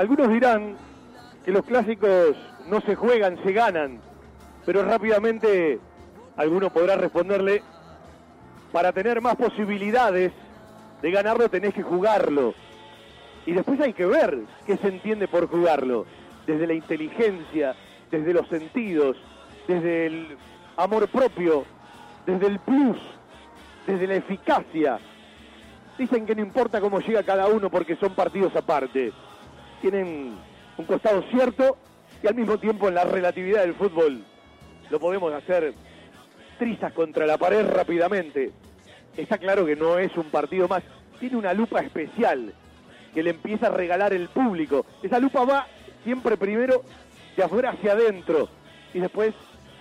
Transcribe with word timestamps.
Algunos 0.00 0.30
dirán 0.30 0.76
que 1.44 1.50
los 1.50 1.62
clásicos 1.62 2.34
no 2.68 2.80
se 2.80 2.94
juegan, 2.94 3.36
se 3.44 3.52
ganan, 3.52 4.00
pero 4.64 4.82
rápidamente 4.82 5.78
alguno 6.38 6.72
podrá 6.72 6.96
responderle, 6.96 7.62
para 8.72 8.92
tener 8.92 9.20
más 9.20 9.36
posibilidades 9.36 10.32
de 11.02 11.10
ganarlo 11.10 11.50
tenés 11.50 11.74
que 11.74 11.82
jugarlo. 11.82 12.54
Y 13.44 13.52
después 13.52 13.78
hay 13.78 13.92
que 13.92 14.06
ver 14.06 14.38
qué 14.64 14.78
se 14.78 14.88
entiende 14.88 15.28
por 15.28 15.50
jugarlo, 15.50 16.06
desde 16.46 16.66
la 16.66 16.72
inteligencia, 16.72 17.76
desde 18.10 18.32
los 18.32 18.48
sentidos, 18.48 19.18
desde 19.68 20.06
el 20.06 20.38
amor 20.78 21.08
propio, 21.08 21.66
desde 22.24 22.46
el 22.46 22.58
plus, 22.60 22.96
desde 23.86 24.06
la 24.06 24.14
eficacia. 24.14 24.98
Dicen 25.98 26.24
que 26.24 26.34
no 26.34 26.40
importa 26.40 26.80
cómo 26.80 27.00
llega 27.00 27.22
cada 27.22 27.48
uno 27.48 27.68
porque 27.68 27.96
son 27.96 28.14
partidos 28.14 28.56
aparte. 28.56 29.12
Tienen 29.80 30.36
un 30.76 30.84
costado 30.84 31.22
cierto 31.30 31.76
y 32.22 32.26
al 32.26 32.34
mismo 32.34 32.58
tiempo 32.58 32.88
en 32.88 32.94
la 32.94 33.04
relatividad 33.04 33.60
del 33.62 33.74
fútbol 33.74 34.24
lo 34.90 35.00
podemos 35.00 35.32
hacer 35.32 35.72
trizas 36.58 36.92
contra 36.92 37.26
la 37.26 37.38
pared 37.38 37.66
rápidamente. 37.66 38.50
Está 39.16 39.38
claro 39.38 39.64
que 39.64 39.76
no 39.76 39.98
es 39.98 40.14
un 40.16 40.30
partido 40.30 40.68
más, 40.68 40.82
tiene 41.18 41.36
una 41.36 41.54
lupa 41.54 41.80
especial 41.80 42.52
que 43.14 43.22
le 43.22 43.30
empieza 43.30 43.68
a 43.68 43.70
regalar 43.70 44.12
el 44.12 44.28
público. 44.28 44.84
Esa 45.02 45.18
lupa 45.18 45.44
va 45.44 45.66
siempre 46.04 46.36
primero 46.36 46.82
de 47.36 47.42
afuera 47.42 47.70
hacia 47.70 47.92
adentro 47.92 48.48
y 48.92 49.00
después 49.00 49.34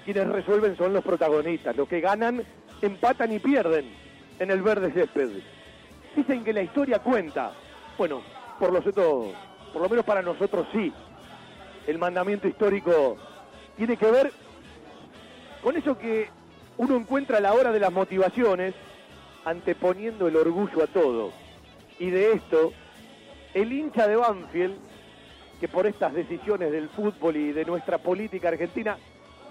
quienes 0.06 0.28
resuelven 0.28 0.78
son 0.78 0.94
los 0.94 1.04
protagonistas, 1.04 1.76
los 1.76 1.88
que 1.88 2.02
ganan, 2.02 2.44
empatan 2.82 3.34
y 3.34 3.40
pierden 3.40 3.86
en 4.40 4.52
el 4.52 4.62
verde 4.62 4.92
césped. 4.92 5.30
Dicen 6.16 6.44
que 6.44 6.54
la 6.54 6.62
historia 6.62 7.00
cuenta. 7.00 7.52
Bueno, 7.98 8.22
por 8.60 8.72
lo, 8.72 8.82
por 9.72 9.82
lo 9.82 9.90
menos 9.90 10.06
para 10.06 10.22
nosotros 10.22 10.68
sí. 10.72 10.92
El 11.88 11.98
mandamiento 11.98 12.48
histórico 12.48 13.18
tiene 13.78 13.98
que 13.98 14.12
ver 14.12 14.32
con 15.64 15.76
eso 15.76 15.98
que 15.98 16.30
uno 16.78 16.96
encuentra 16.96 17.38
a 17.38 17.42
la 17.42 17.54
hora 17.54 17.72
de 17.72 17.80
las 17.80 17.92
motivaciones, 17.92 18.74
anteponiendo 19.46 20.28
el 20.28 20.36
orgullo 20.36 20.84
a 20.84 20.88
todo. 20.88 21.32
Y 22.00 22.10
de 22.10 22.34
esto, 22.34 22.72
el 23.54 23.74
hincha 23.74 24.08
de 24.08 24.16
Banfield, 24.16 24.78
que 25.60 25.68
por 25.68 25.86
estas 25.86 26.14
decisiones 26.14 26.72
del 26.72 26.90
fútbol 26.90 27.36
y 27.36 27.52
de 27.52 27.66
nuestra 27.66 27.98
política 27.98 28.50
argentina, 28.50 28.98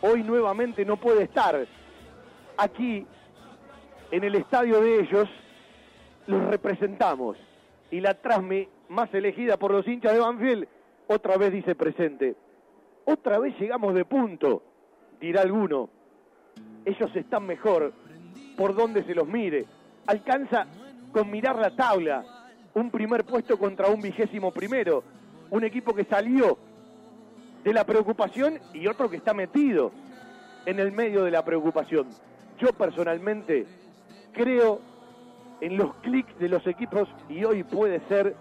hoy 0.00 0.22
nuevamente 0.22 0.84
no 0.84 0.96
puede 0.96 1.24
estar 1.24 1.66
aquí 2.56 3.06
en 4.10 4.24
el 4.24 4.34
estadio 4.34 4.80
de 4.80 5.00
ellos, 5.00 5.28
los 6.26 6.44
representamos. 6.46 7.36
Y 7.90 8.00
la 8.00 8.14
trasme 8.14 8.68
más 8.88 9.12
elegida 9.14 9.56
por 9.56 9.72
los 9.72 9.86
hinchas 9.86 10.12
de 10.12 10.20
Banfield, 10.20 10.68
otra 11.06 11.36
vez 11.36 11.52
dice 11.52 11.74
presente. 11.74 12.36
Otra 13.04 13.38
vez 13.38 13.58
llegamos 13.58 13.94
de 13.94 14.04
punto, 14.04 14.62
dirá 15.20 15.42
alguno 15.42 15.90
ellos 16.88 17.14
están 17.14 17.46
mejor 17.46 17.92
por 18.56 18.74
donde 18.74 19.04
se 19.04 19.14
los 19.14 19.26
mire. 19.28 19.66
Alcanza 20.06 20.66
con 21.12 21.30
mirar 21.30 21.56
la 21.56 21.74
tabla, 21.76 22.24
un 22.74 22.90
primer 22.90 23.24
puesto 23.24 23.58
contra 23.58 23.88
un 23.88 24.00
vigésimo 24.00 24.52
primero, 24.52 25.02
un 25.50 25.64
equipo 25.64 25.94
que 25.94 26.04
salió 26.04 26.58
de 27.62 27.72
la 27.72 27.84
preocupación 27.84 28.58
y 28.72 28.86
otro 28.86 29.10
que 29.10 29.16
está 29.16 29.34
metido 29.34 29.92
en 30.64 30.78
el 30.78 30.92
medio 30.92 31.24
de 31.24 31.30
la 31.30 31.44
preocupación. 31.44 32.08
Yo 32.58 32.68
personalmente 32.72 33.66
creo 34.32 34.80
en 35.60 35.76
los 35.76 35.94
clics 35.96 36.38
de 36.38 36.48
los 36.48 36.66
equipos 36.66 37.08
y 37.28 37.44
hoy 37.44 37.64
puede 37.64 38.00
ser 38.08 38.34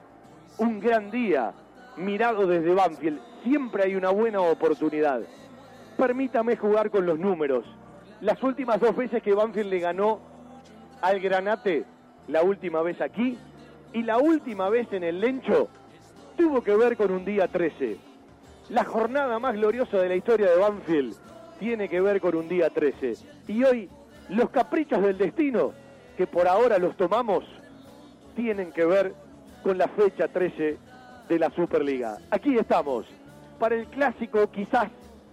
un 0.58 0.80
gran 0.80 1.12
día 1.12 1.54
mirado 1.96 2.48
desde 2.48 2.74
Banfield. 2.74 3.20
Siempre 3.44 3.84
hay 3.84 3.96
una 3.96 4.10
buena 4.10 4.42
oportunidad. 4.42 5.22
Permítame 5.98 6.56
jugar 6.56 6.90
con 6.90 7.06
los 7.06 7.18
números 7.18 7.66
las 8.22 8.42
últimas 8.42 8.80
dos 8.80 8.96
veces 8.96 9.22
que 9.22 9.34
Banfield 9.34 9.70
le 9.70 9.80
ganó 9.80 10.20
al 11.02 11.20
Granate, 11.20 11.86
la 12.28 12.42
última 12.42 12.82
vez 12.82 13.00
aquí 13.02 13.38
y 13.94 14.04
la 14.04 14.18
última 14.18 14.70
vez 14.70 14.92
en 14.92 15.04
el 15.04 15.20
Lencho, 15.22 15.70
tuvo 16.36 16.64
que 16.64 16.76
ver 16.76 16.98
con 16.98 17.12
un 17.12 17.24
día 17.24 17.48
13. 17.48 17.98
La 18.70 18.84
jornada 18.84 19.40
más 19.40 19.54
gloriosa 19.54 19.98
de 19.98 20.10
la 20.10 20.16
historia 20.16 20.50
de 20.50 20.58
Banfield 20.58 21.16
tiene 21.60 21.88
que 21.88 22.02
ver 22.02 22.20
con 22.20 22.36
un 22.36 22.50
día 22.50 22.70
13. 22.70 23.14
Y 23.48 23.64
hoy 23.64 23.90
los 24.30 24.50
caprichos 24.50 25.02
del 25.02 25.18
destino, 25.18 25.74
que 26.18 26.28
por 26.28 26.48
ahora 26.48 26.78
los 26.80 26.98
tomamos, 26.98 27.46
tienen 28.36 28.72
que 28.72 28.86
ver 28.86 29.14
con 29.68 29.78
la 29.78 29.90
fecha 29.90 30.30
13 30.30 30.78
de 31.28 31.40
la 31.40 31.50
Superliga. 31.50 32.20
Aquí 32.32 32.58
estamos, 32.58 33.06
para 33.60 33.76
el 33.76 33.86
clásico 33.88 34.50
quizás, 34.50 34.88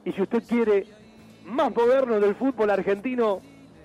y 0.04 0.10
si 0.10 0.22
usted 0.22 0.42
quiere, 0.42 0.88
más 1.44 1.72
moderno 1.72 2.18
del 2.18 2.34
fútbol 2.34 2.70
argentino 2.70 3.40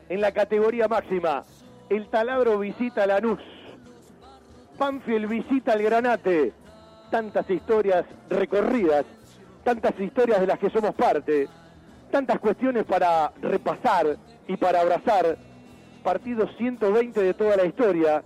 en 0.10 0.22
la 0.22 0.32
categoría 0.32 0.88
máxima. 0.88 1.44
El 1.88 2.08
taladro 2.08 2.58
visita 2.58 3.06
Lanús. 3.06 3.40
Panfield 4.80 5.30
visita 5.30 5.74
al 5.74 5.84
Granate. 5.84 6.52
Tantas 7.12 7.48
historias 7.48 8.06
recorridas, 8.32 9.06
tantas 9.64 10.00
historias 10.00 10.42
de 10.42 10.48
las 10.48 10.58
que 10.58 10.72
somos 10.72 10.96
parte, 10.96 11.48
tantas 12.10 12.40
cuestiones 12.40 12.86
para 12.86 13.32
repasar 13.40 14.18
y 14.48 14.58
para 14.58 14.82
abrazar. 14.82 15.38
Partido 16.04 16.48
120 16.58 17.22
de 17.22 17.34
toda 17.36 17.56
la 17.56 17.66
historia. 17.66 18.24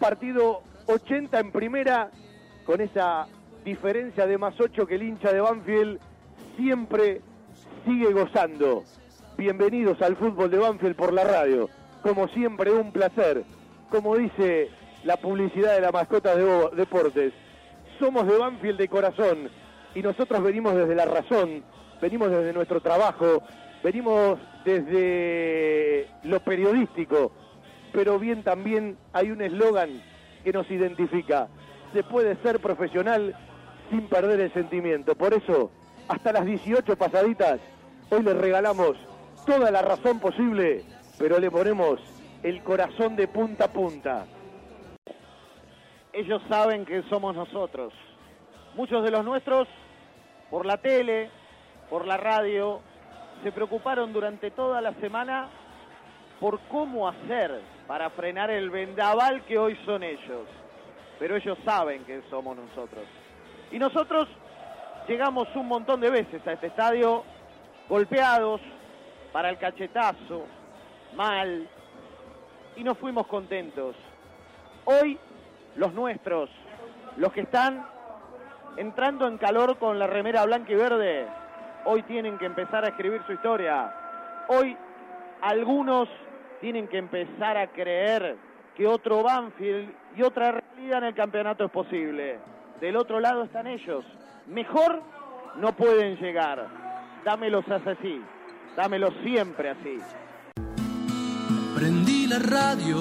Partido 0.00 0.73
80 0.86 1.40
en 1.40 1.50
primera, 1.50 2.10
con 2.66 2.80
esa 2.80 3.26
diferencia 3.64 4.26
de 4.26 4.38
más 4.38 4.54
8 4.58 4.86
que 4.86 4.96
el 4.96 5.02
hincha 5.02 5.32
de 5.32 5.40
Banfield 5.40 5.98
siempre 6.56 7.22
sigue 7.86 8.12
gozando. 8.12 8.84
Bienvenidos 9.36 10.00
al 10.02 10.16
fútbol 10.16 10.50
de 10.50 10.58
Banfield 10.58 10.96
por 10.96 11.12
la 11.12 11.24
radio. 11.24 11.68
Como 12.02 12.28
siempre, 12.28 12.70
un 12.70 12.92
placer. 12.92 13.44
Como 13.90 14.16
dice 14.16 14.68
la 15.04 15.16
publicidad 15.16 15.74
de 15.74 15.80
la 15.80 15.92
mascota 15.92 16.34
de 16.34 16.70
Deportes, 16.76 17.32
somos 17.98 18.26
de 18.26 18.36
Banfield 18.36 18.78
de 18.78 18.88
corazón 18.88 19.50
y 19.94 20.02
nosotros 20.02 20.42
venimos 20.42 20.74
desde 20.74 20.94
la 20.94 21.04
razón, 21.04 21.62
venimos 22.00 22.30
desde 22.30 22.52
nuestro 22.52 22.80
trabajo, 22.80 23.42
venimos 23.82 24.38
desde 24.64 26.08
lo 26.24 26.40
periodístico, 26.40 27.32
pero 27.92 28.18
bien 28.18 28.42
también 28.42 28.96
hay 29.12 29.30
un 29.30 29.40
eslogan 29.40 30.02
que 30.44 30.52
nos 30.52 30.70
identifica. 30.70 31.48
Se 31.92 32.04
puede 32.04 32.36
ser 32.42 32.60
profesional 32.60 33.34
sin 33.90 34.06
perder 34.08 34.40
el 34.40 34.52
sentimiento. 34.52 35.16
Por 35.16 35.34
eso, 35.34 35.70
hasta 36.08 36.32
las 36.32 36.44
18 36.44 36.96
pasaditas, 36.96 37.60
Hoy 38.10 38.22
le 38.22 38.34
regalamos 38.34 38.96
toda 39.46 39.70
la 39.70 39.80
razón 39.80 40.20
posible, 40.20 40.84
pero 41.18 41.38
le 41.38 41.50
ponemos 41.50 41.98
el 42.42 42.62
corazón 42.62 43.16
de 43.16 43.26
punta 43.28 43.64
a 43.64 43.72
punta. 43.72 44.26
Ellos 46.12 46.42
saben 46.48 46.84
que 46.84 47.02
somos 47.04 47.34
nosotros. 47.34 47.92
Muchos 48.76 49.02
de 49.02 49.10
los 49.10 49.24
nuestros, 49.24 49.66
por 50.50 50.66
la 50.66 50.76
tele, 50.76 51.30
por 51.88 52.06
la 52.06 52.18
radio, 52.18 52.80
se 53.42 53.50
preocuparon 53.52 54.12
durante 54.12 54.50
toda 54.50 54.80
la 54.80 54.92
semana 55.00 55.48
por 56.40 56.60
cómo 56.68 57.08
hacer 57.08 57.60
para 57.86 58.10
frenar 58.10 58.50
el 58.50 58.70
vendaval 58.70 59.44
que 59.44 59.58
hoy 59.58 59.78
son 59.84 60.02
ellos. 60.02 60.46
Pero 61.18 61.36
ellos 61.36 61.58
saben 61.64 62.04
que 62.04 62.22
somos 62.30 62.56
nosotros. 62.56 63.04
Y 63.70 63.78
nosotros 63.78 64.28
llegamos 65.06 65.48
un 65.54 65.68
montón 65.68 66.00
de 66.00 66.10
veces 66.10 66.46
a 66.46 66.52
este 66.52 66.68
estadio 66.68 67.24
golpeados 67.88 68.60
para 69.32 69.50
el 69.50 69.58
cachetazo, 69.58 70.44
mal, 71.14 71.68
y 72.76 72.84
no 72.84 72.94
fuimos 72.94 73.26
contentos. 73.26 73.96
Hoy 74.84 75.18
los 75.76 75.92
nuestros, 75.92 76.50
los 77.16 77.32
que 77.32 77.42
están 77.42 77.86
entrando 78.76 79.26
en 79.26 79.38
calor 79.38 79.78
con 79.78 79.98
la 79.98 80.06
remera 80.06 80.44
blanca 80.44 80.72
y 80.72 80.76
verde, 80.76 81.26
hoy 81.84 82.02
tienen 82.04 82.38
que 82.38 82.46
empezar 82.46 82.84
a 82.84 82.88
escribir 82.88 83.22
su 83.26 83.32
historia. 83.32 83.92
Hoy 84.48 84.76
algunos 85.40 86.08
tienen 86.64 86.88
que 86.88 86.96
empezar 86.96 87.58
a 87.58 87.66
creer 87.66 88.38
que 88.74 88.86
otro 88.86 89.22
Banfield 89.22 89.86
y 90.16 90.22
otra 90.22 90.52
realidad 90.52 91.00
en 91.00 91.04
el 91.04 91.14
campeonato 91.14 91.66
es 91.66 91.70
posible. 91.70 92.38
Del 92.80 92.96
otro 92.96 93.20
lado 93.20 93.44
están 93.44 93.66
ellos. 93.66 94.02
Mejor 94.46 95.02
no 95.56 95.76
pueden 95.76 96.16
llegar 96.16 96.66
dámelos 97.22 97.66
así, 97.68 98.18
dámelos 98.74 99.12
siempre 99.22 99.68
así. 99.68 99.98
Prendí 101.74 102.28
la 102.28 102.38
radio 102.38 102.96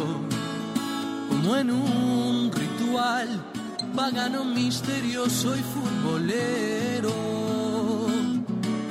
como 1.30 1.56
en 1.56 1.72
un 1.72 2.52
ritual, 2.52 3.30
pagano 3.96 4.44
misterioso 4.44 5.56
y 5.56 5.62
futbolero. 5.62 7.14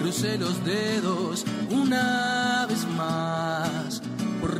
Crucé 0.00 0.38
los 0.38 0.64
dedos 0.64 1.44
una 1.70 2.64
vez 2.70 2.86
más 2.96 3.71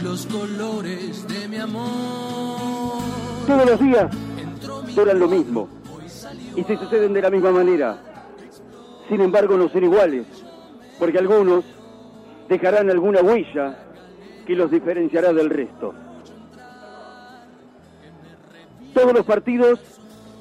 los 0.03 0.27
colores 0.27 1.27
de 1.29 1.49
mi 1.49 1.57
amor. 1.59 3.03
Todos 3.47 3.67
los 3.67 3.81
días 3.81 4.11
duran 4.95 5.19
lo 5.19 5.29
mismo. 5.29 5.69
y 6.55 6.65
se 6.65 6.77
suceden 6.77 7.13
de 7.13 7.23
la 7.23 7.31
misma 7.31 7.51
manera. 7.51 7.99
Sin 9.09 9.21
embargo, 9.21 9.57
no 9.57 9.69
son 9.69 9.85
iguales, 9.85 10.27
porque 10.99 11.19
algunos 11.19 11.65
dejarán 12.49 12.91
alguna 12.91 13.21
huella 13.23 13.79
que 14.47 14.55
los 14.55 14.71
diferenciará 14.71 15.33
del 15.33 15.49
resto. 15.49 15.95
Todos 18.93 19.15
los 19.15 19.25
partidos 19.25 19.81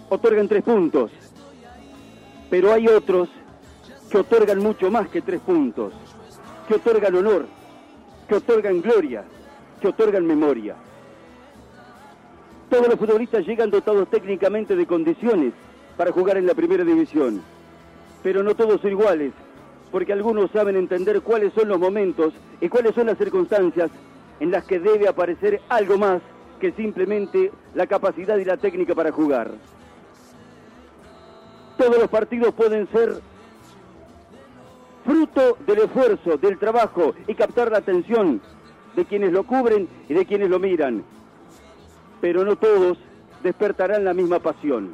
otorgan 0.09 0.47
tres 0.47 0.63
puntos, 0.63 1.11
pero 2.49 2.73
hay 2.73 2.87
otros 2.87 3.29
que 4.09 4.17
otorgan 4.17 4.59
mucho 4.59 4.91
más 4.91 5.07
que 5.07 5.21
tres 5.21 5.39
puntos, 5.39 5.93
que 6.67 6.75
otorgan 6.75 7.15
honor, 7.15 7.45
que 8.27 8.35
otorgan 8.35 8.81
gloria, 8.81 9.23
que 9.81 9.87
otorgan 9.87 10.25
memoria. 10.25 10.75
Todos 12.69 12.87
los 12.87 12.97
futbolistas 12.97 13.45
llegan 13.45 13.69
dotados 13.69 14.09
técnicamente 14.09 14.75
de 14.75 14.85
condiciones 14.85 15.53
para 15.97 16.11
jugar 16.11 16.37
en 16.37 16.47
la 16.47 16.53
primera 16.53 16.85
división, 16.85 17.41
pero 18.23 18.43
no 18.43 18.55
todos 18.55 18.79
son 18.79 18.91
iguales, 18.91 19.33
porque 19.91 20.13
algunos 20.13 20.51
saben 20.51 20.77
entender 20.77 21.21
cuáles 21.21 21.51
son 21.53 21.67
los 21.67 21.79
momentos 21.79 22.33
y 22.61 22.69
cuáles 22.69 22.95
son 22.95 23.07
las 23.07 23.17
circunstancias 23.17 23.91
en 24.39 24.51
las 24.51 24.63
que 24.63 24.79
debe 24.79 25.07
aparecer 25.07 25.59
algo 25.67 25.97
más 25.97 26.21
que 26.61 26.71
simplemente 26.71 27.51
la 27.73 27.87
capacidad 27.87 28.37
y 28.37 28.45
la 28.45 28.55
técnica 28.55 28.95
para 28.95 29.11
jugar. 29.11 29.51
Todos 31.77 31.97
los 31.97 32.07
partidos 32.07 32.53
pueden 32.53 32.87
ser 32.91 33.19
fruto 35.03 35.57
del 35.65 35.79
esfuerzo, 35.79 36.37
del 36.37 36.57
trabajo 36.57 37.15
y 37.27 37.33
captar 37.33 37.71
la 37.71 37.79
atención 37.79 38.39
de 38.95 39.05
quienes 39.05 39.31
lo 39.31 39.43
cubren 39.43 39.87
y 40.09 40.13
de 40.13 40.25
quienes 40.25 40.49
lo 40.49 40.59
miran. 40.59 41.03
Pero 42.19 42.43
no 42.45 42.55
todos 42.55 42.97
despertarán 43.43 44.05
la 44.05 44.13
misma 44.13 44.39
pasión. 44.39 44.91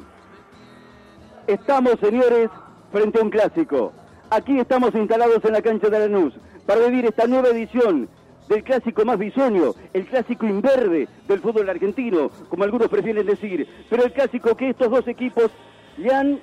Estamos, 1.46 1.96
señores, 2.00 2.50
frente 2.92 3.18
a 3.18 3.22
un 3.22 3.30
clásico. 3.30 3.92
Aquí 4.30 4.58
estamos 4.58 4.94
instalados 4.94 5.44
en 5.44 5.52
la 5.52 5.62
cancha 5.62 5.88
de 5.88 5.98
Lanús 5.98 6.34
para 6.66 6.86
vivir 6.86 7.06
esta 7.06 7.26
nueva 7.26 7.48
edición 7.48 8.08
del 8.48 8.64
clásico 8.64 9.04
más 9.04 9.18
bisoño, 9.18 9.74
el 9.92 10.06
clásico 10.06 10.46
inverde 10.46 11.08
del 11.26 11.40
fútbol 11.40 11.68
argentino, 11.68 12.30
como 12.48 12.64
algunos 12.64 12.88
prefieren 12.88 13.26
decir, 13.26 13.68
pero 13.90 14.04
el 14.04 14.12
clásico 14.12 14.56
que 14.56 14.70
estos 14.70 14.90
dos 14.90 15.06
equipos 15.06 15.50
le 15.98 16.14
han 16.14 16.40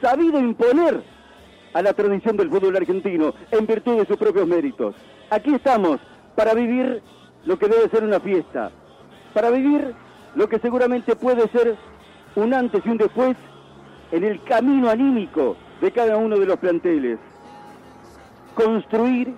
sabido 0.00 0.38
imponer 0.38 1.02
a 1.72 1.82
la 1.82 1.94
tradición 1.94 2.36
del 2.36 2.50
fútbol 2.50 2.76
argentino 2.76 3.34
en 3.50 3.66
virtud 3.66 3.98
de 3.98 4.06
sus 4.06 4.16
propios 4.16 4.46
méritos. 4.46 4.94
Aquí 5.30 5.54
estamos 5.54 6.00
para 6.36 6.54
vivir 6.54 7.02
lo 7.44 7.58
que 7.58 7.66
debe 7.66 7.88
ser 7.88 8.04
una 8.04 8.20
fiesta, 8.20 8.70
para 9.34 9.50
vivir 9.50 9.94
lo 10.34 10.48
que 10.48 10.58
seguramente 10.58 11.16
puede 11.16 11.48
ser 11.48 11.76
un 12.36 12.54
antes 12.54 12.84
y 12.84 12.88
un 12.90 12.98
después 12.98 13.36
en 14.12 14.22
el 14.22 14.42
camino 14.44 14.90
anímico 14.90 15.56
de 15.80 15.90
cada 15.90 16.16
uno 16.16 16.38
de 16.38 16.46
los 16.46 16.58
planteles. 16.58 17.18
Construir 18.54 19.34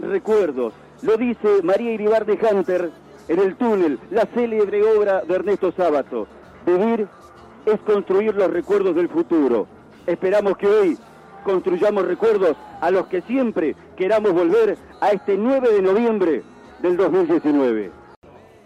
recuerdos, 0.00 0.74
lo 1.02 1.16
dice 1.16 1.62
María 1.62 1.92
Iribarde 1.92 2.38
Hunter 2.38 2.90
en 3.28 3.38
el 3.38 3.56
túnel, 3.56 3.98
la 4.10 4.26
célebre 4.34 4.82
obra 4.82 5.22
de 5.22 5.34
Ernesto 5.34 5.72
Sábato. 5.72 6.26
Vivir 6.66 7.06
es 7.64 7.80
construir 7.80 8.34
los 8.34 8.50
recuerdos 8.50 8.96
del 8.96 9.08
futuro. 9.08 9.66
Esperamos 10.06 10.56
que 10.56 10.66
hoy 10.66 10.98
construyamos 11.44 12.06
recuerdos 12.06 12.56
a 12.80 12.90
los 12.90 13.06
que 13.06 13.22
siempre 13.22 13.74
queramos 13.96 14.32
volver 14.32 14.76
a 15.00 15.10
este 15.10 15.36
9 15.36 15.72
de 15.72 15.82
noviembre 15.82 16.42
del 16.80 16.96
2019. 16.96 17.90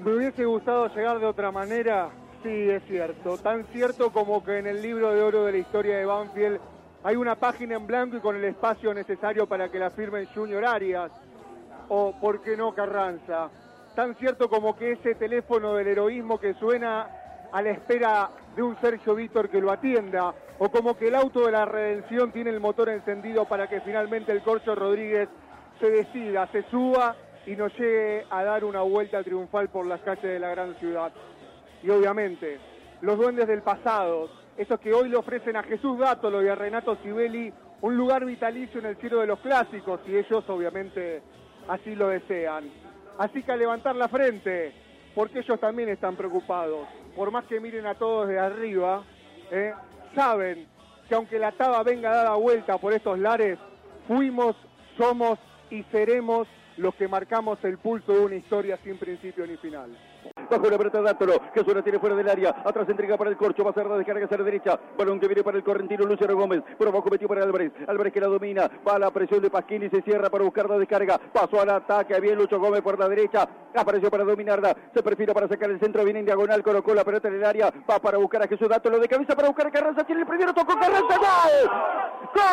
Me 0.05 0.15
hubiese 0.15 0.45
gustado 0.45 0.89
llegar 0.89 1.19
de 1.19 1.27
otra 1.27 1.51
manera, 1.51 2.11
sí, 2.43 2.71
es 2.71 2.83
cierto. 2.85 3.39
Tan 3.39 3.65
cierto 3.73 4.11
como 4.11 4.45
que 4.45 4.59
en 4.59 4.67
el 4.67 4.83
libro 4.83 5.13
de 5.13 5.23
oro 5.23 5.45
de 5.45 5.53
la 5.53 5.59
historia 5.59 5.99
de 5.99 6.05
Banfield 6.05 6.61
hay 7.03 7.17
una 7.17 7.37
página 7.37 7.77
en 7.77 7.87
blanco 7.87 8.17
y 8.17 8.21
con 8.21 8.37
el 8.37 8.45
espacio 8.45 8.95
necesario 8.95 9.47
para 9.47 9.69
que 9.69 9.79
la 9.79 9.91
firmen 9.91 10.27
Junior 10.35 10.65
Arias 10.65 11.13
o, 11.89 12.15
¿por 12.21 12.41
qué 12.41 12.57
no, 12.57 12.75
Carranza? 12.75 13.51
Tan 13.95 14.15
cierto 14.17 14.49
como 14.49 14.77
que 14.77 14.93
ese 14.93 15.15
teléfono 15.15 15.75
del 15.75 15.89
heroísmo 15.89 16.41
que 16.41 16.55
suena 16.55 17.09
a 17.53 17.63
la 17.63 17.71
espera 17.71 18.31
de 18.55 18.63
un 18.63 18.77
Sergio 18.81 19.15
Víctor 19.15 19.49
que 19.49 19.61
lo 19.61 19.71
atienda, 19.71 20.35
o 20.59 20.69
como 20.71 20.97
que 20.97 21.09
el 21.09 21.15
auto 21.15 21.47
de 21.47 21.53
la 21.53 21.65
redención 21.65 22.33
tiene 22.33 22.51
el 22.51 22.61
motor 22.61 22.89
encendido 22.89 23.45
para 23.47 23.69
que 23.69 23.81
finalmente 23.81 24.33
el 24.33 24.43
Corcho 24.43 24.75
Rodríguez 24.75 25.29
se 25.81 25.91
decida, 25.91 26.47
se 26.53 26.63
suba 26.71 27.17
y 27.47 27.57
nos 27.57 27.73
llegue 27.79 28.25
a 28.31 28.45
dar 28.45 28.65
una 28.65 28.83
vuelta 28.83 29.23
triunfal 29.23 29.69
por 29.69 29.87
las 29.87 30.01
calles 30.01 30.23
de 30.23 30.39
la 30.39 30.51
gran 30.51 30.75
ciudad. 30.77 31.13
Y 31.83 31.91
obviamente, 31.91 32.59
los 33.01 33.19
duendes 33.19 33.47
del 33.47 33.63
pasado, 33.63 34.31
esos 34.57 34.79
que 34.81 34.93
hoy 34.93 35.09
le 35.09 35.17
ofrecen 35.17 35.57
a 35.57 35.63
Jesús 35.63 35.99
Dátolo 35.99 36.43
y 36.43 36.49
a 36.49 36.55
Renato 36.55 36.97
Sibeli 37.03 37.53
un 37.81 37.97
lugar 37.97 38.25
vitalicio 38.25 38.81
en 38.81 38.87
el 38.87 38.97
cielo 38.97 39.21
de 39.21 39.27
los 39.27 39.41
clásicos, 39.41 40.01
y 40.07 40.17
ellos 40.17 40.49
obviamente 40.49 41.23
así 41.69 41.95
lo 41.95 42.09
desean. 42.09 42.71
Así 43.19 43.43
que 43.43 43.53
a 43.53 43.57
levantar 43.57 43.95
la 43.97 44.09
frente, 44.09 44.73
porque 45.15 45.41
ellos 45.41 45.61
también 45.61 45.89
están 45.89 46.17
preocupados. 46.17 46.89
Por 47.17 47.31
más 47.31 47.45
que 47.45 47.61
miren 47.61 47.87
a 47.87 47.95
todos 47.95 48.29
de 48.29 48.39
arriba, 48.39 49.05
¿eh? 49.51 49.73
saben 50.15 50.67
que 51.09 51.15
aunque 51.15 51.39
la 51.39 51.53
taba 51.53 51.83
venga 51.83 52.11
dada 52.11 52.35
vuelta 52.35 52.79
por 52.79 52.93
estos 52.93 53.19
lares, 53.19 53.59
fuimos, 54.09 54.57
somos 54.97 55.39
y 55.71 55.83
seremos 55.85 56.49
los 56.77 56.95
que 56.95 57.09
marcamos 57.09 57.63
el 57.63 57.79
pulso 57.79 58.13
de 58.13 58.21
una 58.21 58.37
historia 58.37 58.79
sin 58.83 58.97
principio 58.97 59.47
ni 59.47 59.57
final. 59.57 59.97
Bajo 60.51 60.71
la 60.71 60.79
pelota 60.79 61.01
Dátolo, 61.01 61.35
que 61.53 61.65
suena 61.65 61.83
tiene 61.83 61.99
fuera 61.99 62.15
del 62.17 62.29
área. 62.29 62.55
Atrás 62.65 62.89
entrega 62.89 63.17
para 63.17 63.31
el 63.31 63.37
corcho, 63.37 63.65
va 63.65 63.71
a 63.71 63.75
ser 63.75 63.87
la 63.87 63.97
descarga 63.97 64.25
hacia 64.25 64.39
la 64.39 64.45
derecha. 64.45 64.79
Balón 64.97 65.19
que 65.21 65.27
viene 65.27 65.43
para 65.43 65.57
el 65.57 65.65
correntino 65.65 66.05
Luciano 66.05 66.37
Gómez. 66.37 66.63
Por 66.79 66.89
abajo 66.89 67.09
metió 67.11 67.29
para 67.29 67.43
Álvarez. 67.43 67.73
Álvarez 67.87 68.13
que 68.13 68.21
la 68.21 68.29
domina. 68.29 68.71
Va 68.87 68.97
a 68.97 68.99
la 68.99 69.11
presión 69.11 69.41
de 69.41 69.51
Pasquini, 69.51 69.89
se 69.89 70.03
cierra 70.03 70.31
para 70.31 70.45
buscar 70.45 70.69
la 70.69 70.79
descarga. 70.79 71.19
Pasó 71.33 71.61
al 71.61 71.71
ataque, 71.71 72.19
bien 72.21 72.37
Lucho 72.37 72.59
Gómez 72.59 72.83
por 72.83 72.99
la 72.99 73.09
derecha. 73.09 73.49
Apareció 73.75 74.11
para 74.11 74.25
dominarla. 74.25 74.77
Se 74.95 75.03
perfila 75.03 75.35
para 75.35 75.49
sacar 75.49 75.71
el 75.71 75.81
centro, 75.81 76.05
viene 76.05 76.21
en 76.21 76.27
diagonal, 76.27 76.63
colocó 76.63 76.95
la 76.95 77.05
pelota 77.05 77.29
en 77.29 77.35
el 77.35 77.45
área. 77.45 77.73
Va 77.91 77.99
para 77.99 78.19
buscar 78.19 78.43
a 78.43 78.49
Jesús 78.49 78.69
Dátolo 78.69 78.99
de 78.99 79.09
cabeza 79.09 79.35
para 79.35 79.49
buscar 79.49 79.67
a 79.67 79.71
Carranza. 79.71 80.05
Tiene 80.05 80.23
el 80.23 80.27
primero, 80.27 80.55
tocó 80.55 80.75
Carranza. 80.79 81.17
¡Gol! 81.17 81.71
¡Gol! 82.35 82.45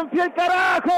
Banfield, 0.00 0.34
carajo. 0.34 0.92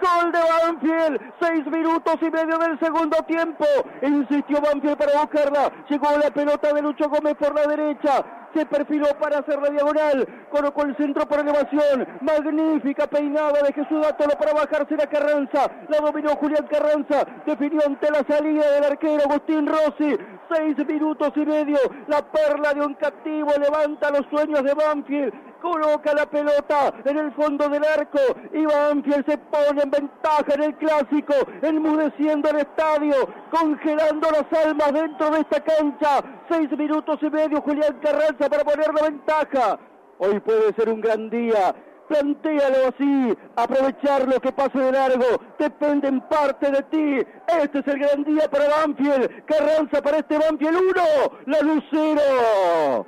Gol 0.00 0.32
de 0.32 0.38
Banfield. 0.38 1.20
Seis 1.40 1.66
minutos 1.66 2.16
y 2.20 2.30
medio 2.30 2.58
del 2.58 2.78
segundo 2.78 3.16
tiempo. 3.26 3.64
Insistió 4.02 4.60
Banfield 4.60 4.96
para 4.96 5.20
buscarla. 5.20 5.72
Llegó 5.88 6.10
la 6.18 6.30
pelota 6.30 6.72
de 6.72 6.82
Lucho 6.82 7.08
Gómez 7.08 7.34
por 7.34 7.54
la 7.54 7.66
derecha. 7.66 8.24
Se 8.54 8.64
perfiló 8.66 9.06
para 9.20 9.38
hacer 9.38 9.60
la 9.60 9.70
diagonal. 9.70 10.28
Colocó 10.50 10.82
el 10.82 10.96
centro 10.96 11.26
por 11.26 11.40
elevación. 11.40 12.06
Magnífica 12.20 13.06
peinada 13.08 13.62
de 13.62 13.72
Jesús 13.72 14.00
Dátolo 14.00 14.34
para 14.38 14.52
bajarse 14.52 14.96
la 14.96 15.06
Carranza. 15.06 15.70
La 15.88 15.98
dominó 15.98 16.36
Julián 16.36 16.66
Carranza. 16.68 17.26
Definió 17.44 17.80
ante 17.84 18.10
la 18.10 18.22
salida 18.28 18.70
del 18.70 18.84
arquero 18.84 19.24
Agustín 19.24 19.66
Rossi. 19.66 20.16
Seis 20.54 20.76
minutos 20.86 21.32
y 21.34 21.44
medio. 21.44 21.78
La 22.06 22.22
perla 22.22 22.74
de 22.74 22.86
un 22.86 22.94
captivo 22.94 23.50
levanta 23.58 24.10
los 24.10 24.26
sueños 24.30 24.62
de 24.62 24.74
Banfield 24.74 25.53
coloca 25.64 26.12
la 26.12 26.26
pelota 26.26 26.92
en 27.06 27.16
el 27.16 27.32
fondo 27.32 27.66
del 27.70 27.82
arco 27.84 28.20
y 28.52 28.66
Banfield 28.66 29.24
se 29.26 29.38
pone 29.38 29.82
en 29.82 29.90
ventaja 29.90 30.54
en 30.54 30.62
el 30.62 30.74
clásico, 30.76 31.32
enmudeciendo 31.62 32.50
el 32.50 32.56
estadio, 32.56 33.14
congelando 33.50 34.28
las 34.30 34.44
almas 34.66 34.92
dentro 34.92 35.30
de 35.30 35.40
esta 35.40 35.60
cancha. 35.60 36.22
Seis 36.50 36.70
minutos 36.76 37.18
y 37.22 37.30
medio 37.30 37.62
Julián 37.62 37.98
Carranza 38.02 38.50
para 38.50 38.62
poner 38.62 38.92
la 38.92 39.02
ventaja. 39.04 39.78
Hoy 40.18 40.38
puede 40.40 40.74
ser 40.74 40.90
un 40.90 41.00
gran 41.00 41.30
día. 41.30 41.74
Plantéalo 42.08 42.88
así, 42.88 43.34
aprovechar 43.56 44.28
lo 44.28 44.38
que 44.38 44.52
pase 44.52 44.78
de 44.78 44.92
largo, 44.92 45.24
depende 45.58 46.08
en 46.08 46.20
parte 46.28 46.70
de 46.70 46.82
ti. 46.82 47.26
Este 47.62 47.78
es 47.78 47.86
el 47.86 47.98
gran 48.00 48.22
día 48.24 48.50
para 48.50 48.68
Banfield. 48.68 49.46
Carranza 49.46 50.02
para 50.02 50.18
este 50.18 50.36
Banfield 50.36 50.76
1, 50.76 51.02
la 51.46 51.60
Lucero. 51.62 53.06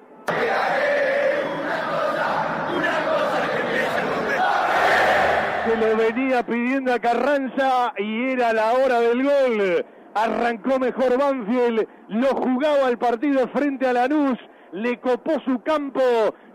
Lo 5.81 5.95
venía 5.95 6.43
pidiendo 6.43 6.93
a 6.95 6.99
Carranza 6.99 7.93
y 7.99 8.31
era 8.31 8.53
la 8.55 8.73
hora 8.73 9.01
del 9.01 9.23
gol. 9.23 9.87
Arrancó 10.15 10.79
mejor 10.79 11.19
Banfield, 11.19 11.87
lo 12.09 12.29
jugaba 12.29 12.89
el 12.89 12.97
partido 12.97 13.47
frente 13.49 13.87
a 13.87 13.93
Lanús, 13.93 14.39
le 14.73 14.99
copó 14.99 15.39
su 15.45 15.63
campo, 15.63 16.01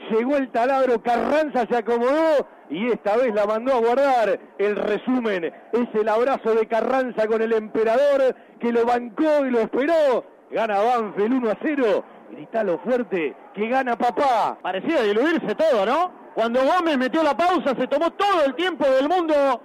llegó 0.10 0.38
el 0.38 0.50
taladro, 0.50 1.04
Carranza 1.04 1.68
se 1.70 1.78
acomodó 1.78 2.48
y 2.72 2.88
esta 2.88 3.16
vez 3.18 3.36
la 3.36 3.46
mandó 3.46 3.75
a 3.75 3.80
guardar. 3.80 4.40
El 4.58 4.75
resumen 4.75 5.46
es 5.46 5.88
el 5.94 6.10
abrazo 6.10 6.56
de 6.56 6.66
Carranza 6.68 7.28
con 7.28 7.44
el 7.44 7.54
emperador 7.54 8.36
que 8.60 8.72
lo 8.72 8.86
bancó 8.86 9.46
y 9.46 9.51
lo 9.51 9.60
esperó 9.60 10.25
Gana 10.50 10.80
Banfield 10.80 11.34
1 11.34 11.50
a 11.51 11.58
0. 11.62 12.04
Gritalo 12.32 12.80
fuerte, 12.80 13.36
que 13.54 13.68
gana 13.68 13.96
papá. 13.96 14.58
Parecía 14.62 15.04
diluirse 15.04 15.54
todo, 15.54 15.86
¿no? 15.86 16.21
Cuando 16.33 16.63
Gómez 16.63 16.97
metió 16.97 17.23
la 17.23 17.35
pausa, 17.35 17.75
se 17.75 17.88
tomó 17.88 18.11
todo 18.11 18.45
el 18.45 18.55
tiempo 18.55 18.85
del 18.85 19.09
mundo 19.09 19.61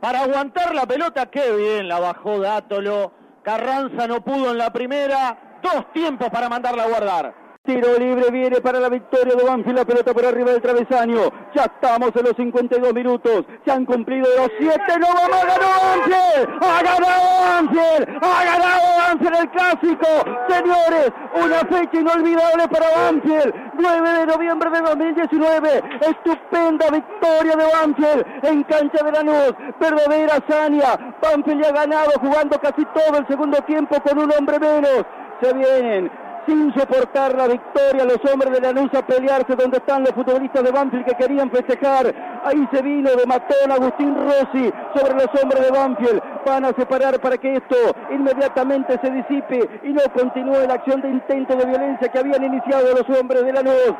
para 0.00 0.20
aguantar 0.20 0.74
la 0.74 0.86
pelota. 0.86 1.26
Qué 1.26 1.54
bien 1.56 1.88
la 1.88 1.98
bajó 1.98 2.40
Dátolo. 2.40 3.12
Carranza 3.42 4.06
no 4.06 4.22
pudo 4.22 4.50
en 4.50 4.58
la 4.58 4.72
primera. 4.72 5.58
Dos 5.62 5.92
tiempos 5.92 6.28
para 6.28 6.48
mandarla 6.48 6.84
a 6.84 6.88
guardar. 6.88 7.41
Tiro 7.64 7.96
libre 7.96 8.28
viene 8.32 8.60
para 8.60 8.80
la 8.80 8.88
victoria 8.88 9.36
de 9.36 9.44
Banfield, 9.44 9.78
la 9.78 9.84
pelota 9.84 10.12
por 10.12 10.26
arriba 10.26 10.50
del 10.50 10.60
travesaño. 10.60 11.30
Ya 11.54 11.62
estamos 11.62 12.10
en 12.16 12.24
los 12.24 12.34
52 12.34 12.92
minutos. 12.92 13.44
Se 13.64 13.70
han 13.70 13.84
cumplido 13.84 14.26
los 14.36 14.50
7. 14.58 14.80
¡No 14.98 15.06
vamos! 15.06 15.38
¡Ha 15.40 15.46
ganado 15.46 15.70
Banfield! 15.86 16.48
¡Ha 16.60 16.82
ganado 16.82 17.22
Banfield! 17.46 18.18
¡Ha 18.20 18.44
ganado 18.44 18.82
Banfield 18.98 19.36
el 19.36 19.50
clásico! 19.50 20.08
Señores, 20.48 21.12
una 21.36 21.58
fecha 21.78 22.00
inolvidable 22.00 22.66
para 22.66 22.86
Banfield. 22.96 23.54
9 23.74 24.10
de 24.10 24.26
noviembre 24.26 24.70
de 24.70 24.80
2019. 24.80 25.82
Estupenda 26.00 26.90
victoria 26.90 27.54
de 27.54 27.64
Banfield 27.64 28.26
en 28.42 28.62
cancha 28.64 29.04
de 29.04 29.12
Lanús. 29.12 29.54
Verdadera 29.78 30.34
hazaña. 30.34 31.14
Banfield 31.22 31.62
ya 31.62 31.68
ha 31.68 31.72
ganado 31.72 32.10
jugando 32.20 32.58
casi 32.58 32.84
todo 32.86 33.18
el 33.18 33.26
segundo 33.28 33.58
tiempo 33.62 34.02
con 34.02 34.18
un 34.18 34.32
hombre 34.32 34.58
menos. 34.58 35.04
Se 35.40 35.52
vienen 35.54 36.10
sin 36.46 36.72
soportar 36.74 37.34
la 37.36 37.46
victoria, 37.46 38.04
los 38.04 38.18
hombres 38.32 38.52
de 38.52 38.60
Lanús 38.60 38.92
a 38.94 39.06
pelearse 39.06 39.54
donde 39.54 39.78
están 39.78 40.02
los 40.02 40.12
futbolistas 40.12 40.62
de 40.62 40.70
Banfield 40.70 41.04
que 41.04 41.14
querían 41.14 41.50
festejar. 41.50 42.12
Ahí 42.44 42.68
se 42.72 42.82
vino 42.82 43.10
de 43.10 43.26
Matón 43.26 43.70
Agustín 43.70 44.14
Rossi 44.14 44.72
sobre 44.94 45.14
los 45.14 45.42
hombres 45.42 45.64
de 45.64 45.70
Banfield. 45.70 46.22
Van 46.44 46.64
a 46.64 46.72
separar 46.72 47.20
para 47.20 47.38
que 47.38 47.54
esto 47.54 47.76
inmediatamente 48.10 48.98
se 49.02 49.10
disipe 49.10 49.80
y 49.84 49.92
no 49.92 50.02
continúe 50.14 50.66
la 50.66 50.74
acción 50.74 51.00
de 51.00 51.10
intento 51.10 51.56
de 51.56 51.66
violencia 51.66 52.08
que 52.08 52.18
habían 52.18 52.44
iniciado 52.44 52.88
los 52.92 53.18
hombres 53.18 53.44
de 53.44 53.52
Lanús. 53.52 53.94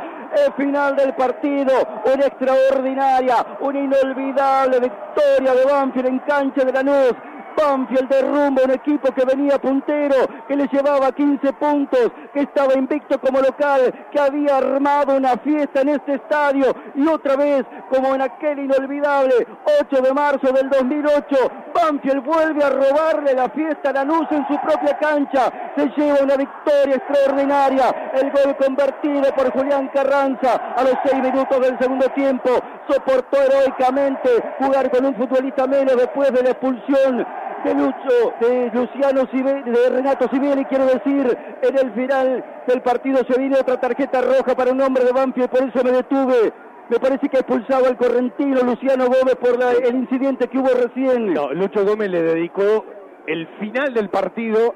El 0.47 0.53
final 0.55 0.97
del 0.97 1.15
partido, 1.15 1.73
una 2.05 2.27
extraordinaria, 2.27 3.47
una 3.61 3.79
inolvidable 3.79 4.81
victoria 4.81 5.55
de 5.55 5.65
Banfield 5.65 6.07
en 6.09 6.19
cancha 6.21 6.65
de 6.65 6.73
Lanús. 6.73 7.13
Banfield 7.57 8.09
derrumba 8.09 8.63
un 8.65 8.71
equipo 8.71 9.13
que 9.13 9.25
venía 9.25 9.59
puntero, 9.59 10.17
que 10.49 10.57
le 10.57 10.67
llevaba 10.69 11.13
15 11.13 11.53
puntos, 11.55 12.13
que 12.33 12.41
estaba 12.41 12.75
invicto 12.75 13.21
como 13.21 13.41
local, 13.41 13.93
que 14.11 14.21
había 14.21 14.59
armado 14.59 15.17
una 15.17 15.37
fiesta 15.39 15.81
en 15.81 15.91
este 15.91 16.15
estadio 16.15 16.75
y 16.95 17.07
otra 17.07 17.37
vez, 17.37 17.65
como 17.91 18.15
en 18.15 18.23
aquel 18.23 18.61
inolvidable 18.61 19.47
8 19.81 20.03
de 20.03 20.13
marzo 20.13 20.53
del 20.53 20.69
2008, 20.71 21.37
Banfield 21.75 22.25
vuelve 22.25 22.65
a 22.65 22.71
robarle 22.71 23.35
la 23.35 23.49
fiesta 23.51 23.91
a 23.91 23.93
Lanús 23.93 24.27
en 24.31 24.47
su 24.47 24.59
propia 24.61 24.97
cancha. 24.99 25.53
Se 25.77 25.89
lleva 25.97 26.19
una 26.23 26.37
victoria 26.37 26.97
extraordinaria. 26.97 28.11
El 28.15 28.31
gol 28.31 28.57
convertido 28.57 29.35
por 29.35 29.51
Julián 29.53 29.89
Carranza 29.89 30.75
a 30.77 30.83
los 30.83 30.95
6 31.05 31.23
minutos 31.23 31.61
del 31.61 31.79
segundo 31.79 32.07
tiempo. 32.11 32.51
Soportó 32.89 33.41
heroicamente 33.41 34.31
jugar 34.59 34.91
con 34.91 35.07
un 35.07 35.15
futbolista 35.15 35.67
menos 35.67 35.97
después 35.97 36.33
de 36.33 36.43
la 36.43 36.51
expulsión 36.51 37.27
de 37.64 37.75
Lucho, 37.75 38.35
de 38.40 38.71
Luciano 38.75 39.26
Sibeli, 39.31 39.71
de 39.71 39.90
Renato 39.90 40.28
Sibeli, 40.33 40.64
quiero 40.66 40.87
decir, 40.87 41.38
en 41.62 41.78
el 41.78 41.92
final 41.92 42.45
del 42.66 42.81
partido 42.83 43.19
se 43.28 43.38
viene 43.38 43.57
otra 43.59 43.78
tarjeta 43.81 44.21
roja 44.21 44.54
para 44.57 44.73
un 44.73 44.81
hombre 44.81 45.04
de 45.04 45.12
Banfield, 45.12 45.49
por 45.49 45.62
eso 45.62 45.85
me 45.85 45.92
detuve. 45.92 46.52
Me 46.88 46.99
parece 46.99 47.28
que 47.28 47.38
expulsaba 47.38 47.88
al 47.88 47.97
correntino 47.97 48.61
Luciano 48.62 49.07
Gómez 49.07 49.37
por 49.37 49.59
la- 49.59 49.73
el 49.73 49.95
incidente 49.95 50.49
que 50.49 50.59
hubo 50.59 50.69
recién. 50.69 51.33
No, 51.33 51.52
Lucho 51.52 51.85
Gómez 51.87 52.11
le 52.11 52.23
dedicó 52.23 52.85
el 53.26 53.47
final 53.61 53.95
del 53.95 54.09
partido 54.11 54.75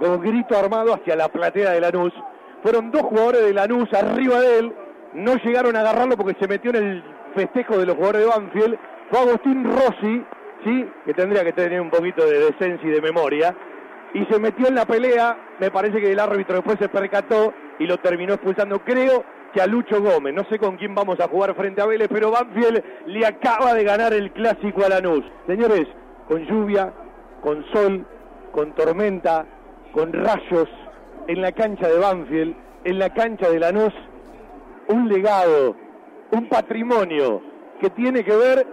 con 0.00 0.20
grito 0.20 0.58
armado 0.58 0.94
hacia 0.94 1.16
la 1.16 1.28
platea 1.28 1.70
de 1.70 1.80
Lanús. 1.80 2.12
Fueron 2.62 2.90
dos 2.90 3.02
jugadores 3.02 3.42
de 3.44 3.54
Lanús 3.54 3.88
arriba 3.94 4.40
de 4.40 4.58
él, 4.58 4.72
no 5.14 5.36
llegaron 5.36 5.76
a 5.76 5.80
agarrarlo 5.80 6.16
porque 6.16 6.36
se 6.40 6.48
metió 6.48 6.70
en 6.70 6.76
el 6.76 7.04
festejo 7.34 7.78
de 7.78 7.86
los 7.86 7.94
jugadores 7.94 8.22
de 8.22 8.28
Banfield. 8.28 8.78
Fue 9.10 9.20
Agustín 9.20 9.64
Rossi, 9.64 10.24
sí, 10.64 10.88
que 11.04 11.14
tendría 11.14 11.44
que 11.44 11.52
tener 11.52 11.80
un 11.80 11.90
poquito 11.90 12.26
de 12.26 12.38
decencia 12.38 12.88
y 12.88 12.92
de 12.92 13.00
memoria, 13.00 13.54
y 14.14 14.24
se 14.26 14.38
metió 14.38 14.68
en 14.68 14.74
la 14.74 14.86
pelea. 14.86 15.36
Me 15.58 15.70
parece 15.70 16.00
que 16.00 16.12
el 16.12 16.18
árbitro 16.18 16.56
después 16.56 16.78
se 16.78 16.88
percató 16.88 17.52
y 17.78 17.86
lo 17.86 17.98
terminó 17.98 18.34
expulsando. 18.34 18.80
Creo 18.80 19.24
que 19.52 19.60
a 19.60 19.66
Lucho 19.66 20.00
Gómez. 20.02 20.34
No 20.34 20.44
sé 20.44 20.58
con 20.58 20.76
quién 20.76 20.94
vamos 20.94 21.20
a 21.20 21.28
jugar 21.28 21.54
frente 21.54 21.80
a 21.80 21.86
Vélez, 21.86 22.08
pero 22.10 22.30
Banfield 22.30 22.82
le 23.06 23.26
acaba 23.26 23.74
de 23.74 23.84
ganar 23.84 24.12
el 24.12 24.30
clásico 24.32 24.84
a 24.84 24.88
Lanús. 24.88 25.24
Señores, 25.46 25.86
con 26.26 26.44
lluvia, 26.46 26.92
con 27.42 27.64
sol, 27.72 28.06
con 28.52 28.74
tormenta, 28.74 29.46
con 29.92 30.12
rayos, 30.12 30.68
en 31.26 31.40
la 31.40 31.52
cancha 31.52 31.88
de 31.88 31.98
Banfield, 31.98 32.56
en 32.84 32.98
la 32.98 33.10
cancha 33.10 33.48
de 33.50 33.58
Lanús, 33.58 33.92
un 34.88 35.08
legado, 35.08 35.76
un 36.30 36.48
patrimonio 36.48 37.42
que 37.80 37.90
tiene 37.90 38.24
que 38.24 38.34
ver 38.34 38.66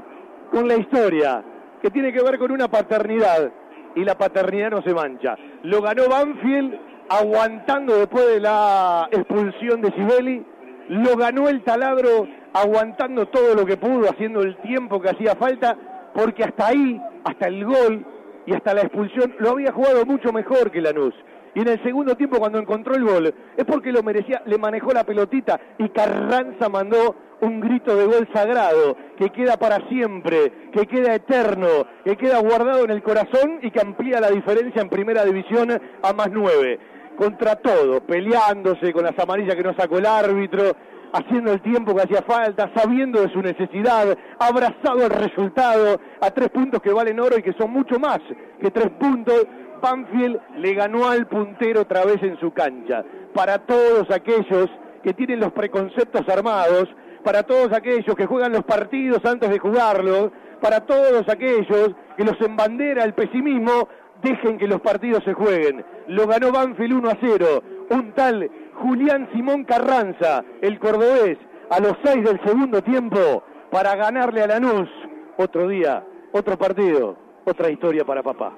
con 0.51 0.67
la 0.67 0.75
historia, 0.75 1.43
que 1.81 1.89
tiene 1.91 2.11
que 2.11 2.23
ver 2.23 2.37
con 2.37 2.51
una 2.51 2.67
paternidad, 2.67 3.51
y 3.95 4.03
la 4.03 4.15
paternidad 4.15 4.71
no 4.71 4.81
se 4.81 4.93
mancha. 4.93 5.35
Lo 5.63 5.81
ganó 5.81 6.09
Banfield 6.09 6.73
aguantando 7.09 7.97
después 7.97 8.27
de 8.27 8.39
la 8.39 9.07
expulsión 9.11 9.81
de 9.81 9.91
Sibeli, 9.91 10.45
lo 10.89 11.15
ganó 11.15 11.47
el 11.47 11.63
taladro 11.63 12.27
aguantando 12.53 13.27
todo 13.27 13.55
lo 13.55 13.65
que 13.65 13.77
pudo, 13.77 14.09
haciendo 14.09 14.41
el 14.41 14.57
tiempo 14.57 15.01
que 15.01 15.09
hacía 15.09 15.35
falta, 15.35 15.77
porque 16.13 16.43
hasta 16.43 16.67
ahí, 16.67 17.01
hasta 17.23 17.47
el 17.47 17.65
gol 17.65 18.05
y 18.45 18.53
hasta 18.53 18.73
la 18.73 18.81
expulsión, 18.81 19.35
lo 19.39 19.51
había 19.51 19.71
jugado 19.71 20.05
mucho 20.05 20.31
mejor 20.31 20.71
que 20.71 20.81
Lanús. 20.81 21.13
Y 21.53 21.61
en 21.61 21.69
el 21.69 21.81
segundo 21.83 22.15
tiempo, 22.15 22.37
cuando 22.37 22.59
encontró 22.59 22.95
el 22.95 23.03
gol, 23.03 23.33
es 23.55 23.65
porque 23.65 23.91
lo 23.91 24.03
merecía, 24.03 24.41
le 24.45 24.57
manejó 24.57 24.91
la 24.91 25.05
pelotita 25.05 25.59
y 25.77 25.89
Carranza 25.89 26.67
mandó 26.69 27.15
un 27.41 27.59
grito 27.59 27.95
de 27.95 28.05
gol 28.05 28.27
sagrado 28.33 28.95
que 29.17 29.29
queda 29.29 29.57
para 29.57 29.87
siempre, 29.87 30.69
que 30.71 30.85
queda 30.87 31.15
eterno, 31.15 31.67
que 32.03 32.17
queda 32.17 32.39
guardado 32.39 32.83
en 32.83 32.91
el 32.91 33.03
corazón 33.03 33.59
y 33.61 33.71
que 33.71 33.81
amplía 33.81 34.19
la 34.19 34.29
diferencia 34.29 34.81
en 34.81 34.89
primera 34.89 35.25
división 35.25 35.69
a 36.01 36.13
más 36.13 36.29
nueve. 36.31 36.79
Contra 37.17 37.55
todo, 37.55 38.01
peleándose 38.01 38.91
con 38.91 39.03
las 39.03 39.17
amarillas 39.17 39.55
que 39.55 39.63
no 39.63 39.73
sacó 39.75 39.97
el 39.97 40.05
árbitro, 40.05 40.75
haciendo 41.13 41.53
el 41.53 41.61
tiempo 41.61 41.95
que 41.95 42.01
hacía 42.01 42.21
falta, 42.23 42.71
sabiendo 42.75 43.21
de 43.21 43.31
su 43.31 43.41
necesidad, 43.41 44.17
abrazado 44.37 45.05
al 45.05 45.11
resultado, 45.11 45.99
a 46.19 46.31
tres 46.31 46.49
puntos 46.49 46.81
que 46.81 46.91
valen 46.91 47.19
oro 47.19 47.37
y 47.37 47.41
que 47.41 47.53
son 47.53 47.71
mucho 47.71 47.99
más 47.99 48.19
que 48.59 48.71
tres 48.71 48.89
puntos. 48.99 49.45
Banfield 49.81 50.39
le 50.57 50.73
ganó 50.73 51.07
al 51.07 51.27
puntero 51.27 51.81
otra 51.81 52.03
vez 52.05 52.21
en 52.23 52.39
su 52.39 52.51
cancha. 52.51 53.03
Para 53.33 53.59
todos 53.59 54.09
aquellos 54.09 54.69
que 55.03 55.13
tienen 55.13 55.39
los 55.39 55.51
preconceptos 55.53 56.27
armados, 56.27 56.89
para 57.25 57.41
todos 57.41 57.73
aquellos 57.73 58.15
que 58.15 58.27
juegan 58.27 58.51
los 58.51 58.63
partidos 58.63 59.25
antes 59.25 59.49
de 59.49 59.57
jugarlos, 59.57 60.29
para 60.61 60.81
todos 60.81 61.27
aquellos 61.27 61.95
que 62.15 62.23
los 62.23 62.39
embandera 62.39 63.03
el 63.03 63.15
pesimismo, 63.15 63.89
dejen 64.21 64.59
que 64.59 64.67
los 64.67 64.79
partidos 64.79 65.23
se 65.23 65.33
jueguen. 65.33 65.83
Lo 66.07 66.27
ganó 66.27 66.51
Banfield 66.51 66.93
1 66.93 67.09
a 67.09 67.17
0. 67.19 67.63
Un 67.89 68.11
tal 68.13 68.49
Julián 68.75 69.27
Simón 69.33 69.63
Carranza, 69.63 70.43
el 70.61 70.77
cordobés, 70.77 71.39
a 71.71 71.79
los 71.79 71.93
6 72.03 72.23
del 72.23 72.39
segundo 72.45 72.83
tiempo, 72.83 73.43
para 73.71 73.95
ganarle 73.95 74.43
a 74.43 74.47
Lanús. 74.47 74.89
Otro 75.37 75.67
día, 75.67 76.03
otro 76.31 76.57
partido, 76.59 77.17
otra 77.43 77.71
historia 77.71 78.05
para 78.05 78.21
papá. 78.21 78.53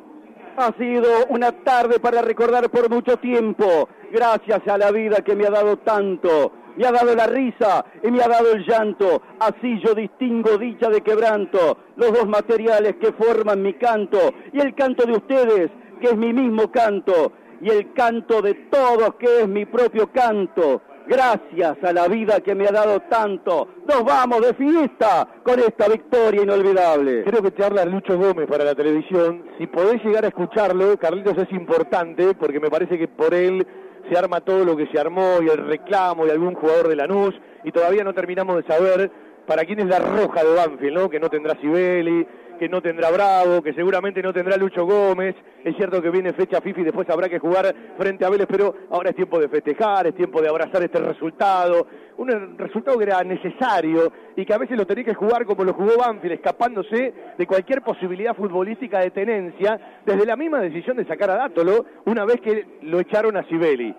Ha 0.57 0.73
sido 0.77 1.07
una 1.29 1.53
tarde 1.53 1.99
para 2.01 2.21
recordar 2.21 2.69
por 2.69 2.89
mucho 2.89 3.15
tiempo, 3.15 3.87
gracias 4.11 4.67
a 4.67 4.77
la 4.77 4.91
vida 4.91 5.21
que 5.21 5.37
me 5.37 5.47
ha 5.47 5.51
dado 5.51 5.77
tanto. 5.77 6.51
Me 6.77 6.85
ha 6.85 6.91
dado 6.91 7.15
la 7.15 7.25
risa 7.25 7.85
y 8.03 8.11
me 8.11 8.21
ha 8.21 8.27
dado 8.27 8.51
el 8.51 8.63
llanto. 8.63 9.21
Así 9.39 9.81
yo 9.83 9.95
distingo 9.95 10.57
dicha 10.57 10.89
de 10.89 11.01
quebranto, 11.01 11.77
los 11.95 12.13
dos 12.13 12.27
materiales 12.27 12.97
que 13.01 13.11
forman 13.13 13.63
mi 13.63 13.73
canto 13.73 14.19
y 14.53 14.59
el 14.59 14.75
canto 14.75 15.05
de 15.05 15.13
ustedes, 15.13 15.71
que 15.99 16.07
es 16.07 16.15
mi 16.15 16.31
mismo 16.33 16.71
canto, 16.71 17.31
y 17.61 17.69
el 17.69 17.93
canto 17.93 18.43
de 18.43 18.53
todos, 18.69 19.15
que 19.15 19.41
es 19.41 19.47
mi 19.47 19.65
propio 19.65 20.11
canto. 20.11 20.83
Gracias 21.07 21.77
a 21.83 21.93
la 21.93 22.07
vida 22.09 22.41
que 22.41 22.53
me 22.53 22.67
ha 22.67 22.71
dado 22.71 22.99
tanto, 23.09 23.69
nos 23.87 24.03
vamos 24.03 24.41
de 24.41 24.53
fiesta 24.53 25.25
con 25.41 25.57
esta 25.59 25.87
victoria 25.87 26.43
inolvidable. 26.43 27.23
Creo 27.23 27.41
que 27.41 27.51
te 27.51 27.63
habla 27.63 27.85
Lucho 27.85 28.17
Gómez 28.17 28.45
para 28.47 28.65
la 28.65 28.75
televisión. 28.75 29.45
Si 29.57 29.67
podés 29.67 30.03
llegar 30.03 30.25
a 30.25 30.27
escucharlo, 30.27 30.97
Carlitos 30.97 31.37
es 31.37 31.51
importante 31.53 32.33
porque 32.33 32.59
me 32.59 32.69
parece 32.69 32.99
que 32.99 33.07
por 33.07 33.33
él 33.33 33.65
se 34.09 34.17
arma 34.17 34.41
todo 34.41 34.65
lo 34.65 34.75
que 34.75 34.87
se 34.87 34.99
armó 34.99 35.41
y 35.41 35.49
el 35.49 35.65
reclamo 35.67 36.25
de 36.25 36.31
algún 36.31 36.55
jugador 36.55 36.87
de 36.87 36.95
Lanús 36.95 37.35
y 37.63 37.71
todavía 37.71 38.03
no 38.03 38.13
terminamos 38.13 38.57
de 38.57 38.63
saber 38.63 39.11
para 39.45 39.63
quién 39.63 39.79
es 39.79 39.87
la 39.87 39.99
roja 39.99 40.43
de 40.43 40.53
Banfield, 40.53 40.97
¿no? 40.97 41.09
Que 41.09 41.19
no 41.19 41.29
tendrá 41.29 41.55
Sibeli, 41.59 42.27
que 42.57 42.69
no 42.69 42.81
tendrá 42.81 43.09
Bravo, 43.11 43.61
que 43.61 43.73
seguramente 43.73 44.21
no 44.21 44.33
tendrá 44.33 44.57
Lucho 44.57 44.85
Gómez. 44.85 45.35
Es 45.63 45.75
cierto 45.75 46.01
que 46.01 46.09
viene 46.09 46.33
fecha 46.33 46.61
FIFA 46.61 46.81
y 46.81 46.83
después 46.85 47.09
habrá 47.09 47.29
que 47.29 47.39
jugar 47.39 47.73
frente 47.97 48.25
a 48.25 48.29
Vélez, 48.29 48.47
pero 48.49 48.73
ahora 48.89 49.09
es 49.09 49.15
tiempo 49.15 49.39
de 49.39 49.49
festejar, 49.49 50.07
es 50.07 50.15
tiempo 50.15 50.41
de 50.41 50.49
abrazar 50.49 50.83
este 50.83 50.99
resultado. 50.99 51.87
Un 52.17 52.57
resultado 52.57 52.97
que 52.97 53.03
era 53.03 53.23
necesario 53.23 54.11
y 54.35 54.45
que 54.45 54.53
a 54.53 54.57
veces 54.57 54.77
lo 54.77 54.85
tenía 54.85 55.05
que 55.05 55.13
jugar 55.13 55.45
como 55.45 55.63
lo 55.63 55.73
jugó 55.73 55.97
Banfield, 55.97 56.35
escapándose 56.35 57.13
de 57.37 57.47
cualquier 57.47 57.81
posibilidad 57.81 58.35
futbolística 58.35 58.99
de 58.99 59.11
tenencia, 59.11 59.79
desde 60.05 60.25
la 60.25 60.35
misma 60.35 60.59
decisión 60.61 60.97
de 60.97 61.05
sacar 61.05 61.29
a 61.31 61.37
Dátolo 61.37 61.85
una 62.05 62.25
vez 62.25 62.41
que 62.41 62.79
lo 62.81 62.99
echaron 62.99 63.37
a 63.37 63.43
Sibeli. 63.43 63.95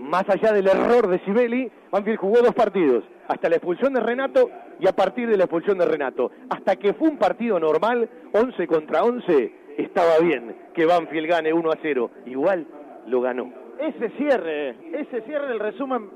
Más 0.00 0.24
allá 0.30 0.52
del 0.52 0.66
error 0.66 1.08
de 1.08 1.18
Sibeli, 1.20 1.70
Banfield 1.90 2.18
jugó 2.18 2.40
dos 2.40 2.54
partidos, 2.54 3.04
hasta 3.28 3.50
la 3.50 3.56
expulsión 3.56 3.92
de 3.92 4.00
Renato 4.00 4.50
y 4.80 4.88
a 4.88 4.92
partir 4.92 5.28
de 5.28 5.36
la 5.36 5.44
expulsión 5.44 5.76
de 5.76 5.84
Renato. 5.84 6.30
Hasta 6.48 6.76
que 6.76 6.94
fue 6.94 7.10
un 7.10 7.18
partido 7.18 7.60
normal, 7.60 8.08
11 8.32 8.66
contra 8.66 9.04
11, 9.04 9.52
estaba 9.76 10.18
bien 10.22 10.56
que 10.72 10.86
Banfield 10.86 11.28
gane 11.28 11.52
1 11.52 11.70
a 11.70 11.76
0. 11.82 12.10
Igual 12.24 12.66
lo 13.08 13.20
ganó. 13.20 13.52
Ese 13.78 14.08
cierre, 14.16 14.70
ese 14.98 15.20
cierre, 15.22 15.52
el 15.52 15.60
resumen 15.60 16.08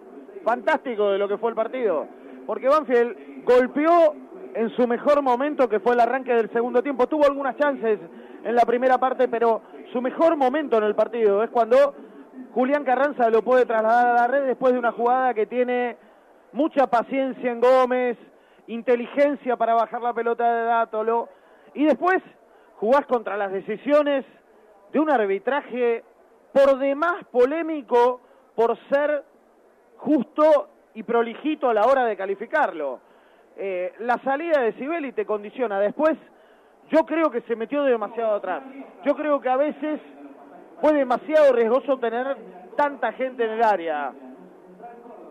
fantástico 0.43 1.11
de 1.11 1.19
lo 1.19 1.29
que 1.29 1.37
fue 1.37 1.50
el 1.50 1.57
partido. 1.57 2.07
Porque 2.47 2.69
Banfield 2.69 3.45
golpeó 3.45 4.14
en 4.55 4.71
su 4.71 4.88
mejor 4.88 5.21
momento, 5.21 5.69
que 5.69 5.81
fue 5.81 5.93
el 5.93 6.00
arranque 6.00 6.33
del 6.33 6.50
segundo 6.53 6.83
tiempo. 6.83 7.07
Tuvo 7.07 7.26
algunas 7.26 7.57
chances 7.59 7.99
en 8.45 8.55
la 8.55 8.62
primera 8.62 8.97
parte, 8.97 9.29
pero 9.29 9.61
su 9.93 10.00
mejor 10.00 10.37
momento 10.37 10.79
en 10.79 10.85
el 10.85 10.95
partido 10.95 11.43
es 11.43 11.50
cuando 11.50 11.95
Julián 12.53 12.85
Carranza 12.85 13.31
lo 13.31 13.43
puede 13.43 13.67
trasladar 13.67 14.07
a 14.07 14.21
la 14.21 14.26
red 14.26 14.47
después 14.47 14.73
de 14.73 14.79
una 14.79 14.93
jugada 14.93 15.35
que 15.35 15.47
tiene 15.47 15.97
mucha 16.53 16.87
paciencia 16.87 17.50
en 17.50 17.61
Gómez, 17.61 18.17
inteligencia 18.69 19.57
para 19.57 19.75
bajar 19.75 20.00
la 20.00 20.14
pelota 20.14 20.53
de 20.53 20.64
Dátolo, 20.64 21.29
y 21.75 21.85
después 21.85 22.23
jugás 22.76 23.07
contra 23.07 23.37
las 23.37 23.53
decisiones 23.53 24.25
de 24.93 25.00
un 25.00 25.11
arbitraje 25.11 26.05
por 26.53 26.79
demás 26.79 27.25
polémico 27.33 28.21
por 28.55 28.79
ser 28.88 29.25
justo 29.97 30.69
y 30.95 31.03
prolijito 31.03 31.69
a 31.69 31.75
la 31.75 31.87
hora 31.87 32.05
de 32.05 32.17
calificarlo. 32.17 33.00
Eh, 33.57 33.93
la 34.00 34.19
salida 34.19 34.61
de 34.61 34.73
Sibeli 34.75 35.12
te 35.12 35.26
condiciona. 35.26 35.81
Después, 35.81 36.17
yo 36.91 37.05
creo 37.05 37.31
que 37.31 37.41
se 37.43 37.57
metió 37.57 37.83
demasiado 37.83 38.37
atrás. 38.37 38.62
Yo 39.05 39.17
creo 39.17 39.41
que 39.41 39.49
a 39.49 39.57
veces 39.57 40.00
fue 40.85 40.93
demasiado 40.93 41.50
riesgoso 41.55 41.97
tener 41.97 42.37
tanta 42.76 43.11
gente 43.12 43.43
en 43.43 43.53
el 43.53 43.62
área. 43.62 44.12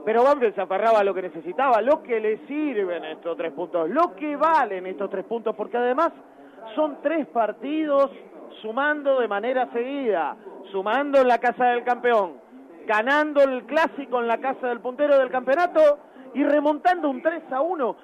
Pero 0.04 0.24
Banfield 0.24 0.56
se 0.56 0.62
aferraba 0.62 1.02
a 1.02 1.04
lo 1.04 1.14
que 1.14 1.22
necesitaba, 1.22 1.80
lo 1.80 2.02
que 2.02 2.20
le 2.20 2.40
sirven 2.48 3.06
estos 3.06 3.38
tres 3.38 3.54
puntos, 3.54 3.88
lo 3.88 4.16
que 4.16 4.36
valen 4.36 4.88
estos 4.88 5.12
tres 5.12 5.24
puntos, 5.26 5.56
porque 5.56 5.78
además 5.78 6.12
son 6.74 6.98
tres 7.04 7.28
partidos 7.28 8.10
sumando 8.64 9.20
de 9.20 9.28
manera 9.28 9.72
seguida, 9.72 10.36
sumando 10.72 11.22
en 11.22 11.28
la 11.28 11.38
casa 11.38 11.66
del 11.66 11.84
campeón, 11.84 12.38
ganando 12.88 13.44
el 13.44 13.66
clásico 13.66 14.20
en 14.22 14.28
la 14.28 14.40
casa 14.40 14.66
del 14.70 14.80
puntero 14.80 15.20
del 15.20 15.30
campeonato 15.30 16.00
y 16.34 16.44
remontando 16.44 17.12
un 17.12 17.22
3 17.22 17.44
a 17.52 17.62
1 17.62 17.96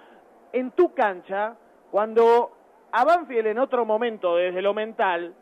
en 0.53 0.69
tu 0.69 0.93
cancha, 0.93 1.55
cuando 1.89 2.51
a 2.91 3.03
Banfield 3.03 3.47
en 3.47 3.57
otro 3.57 3.85
momento, 3.85 4.35
desde 4.35 4.61
lo 4.61 4.75
mental, 4.75 5.33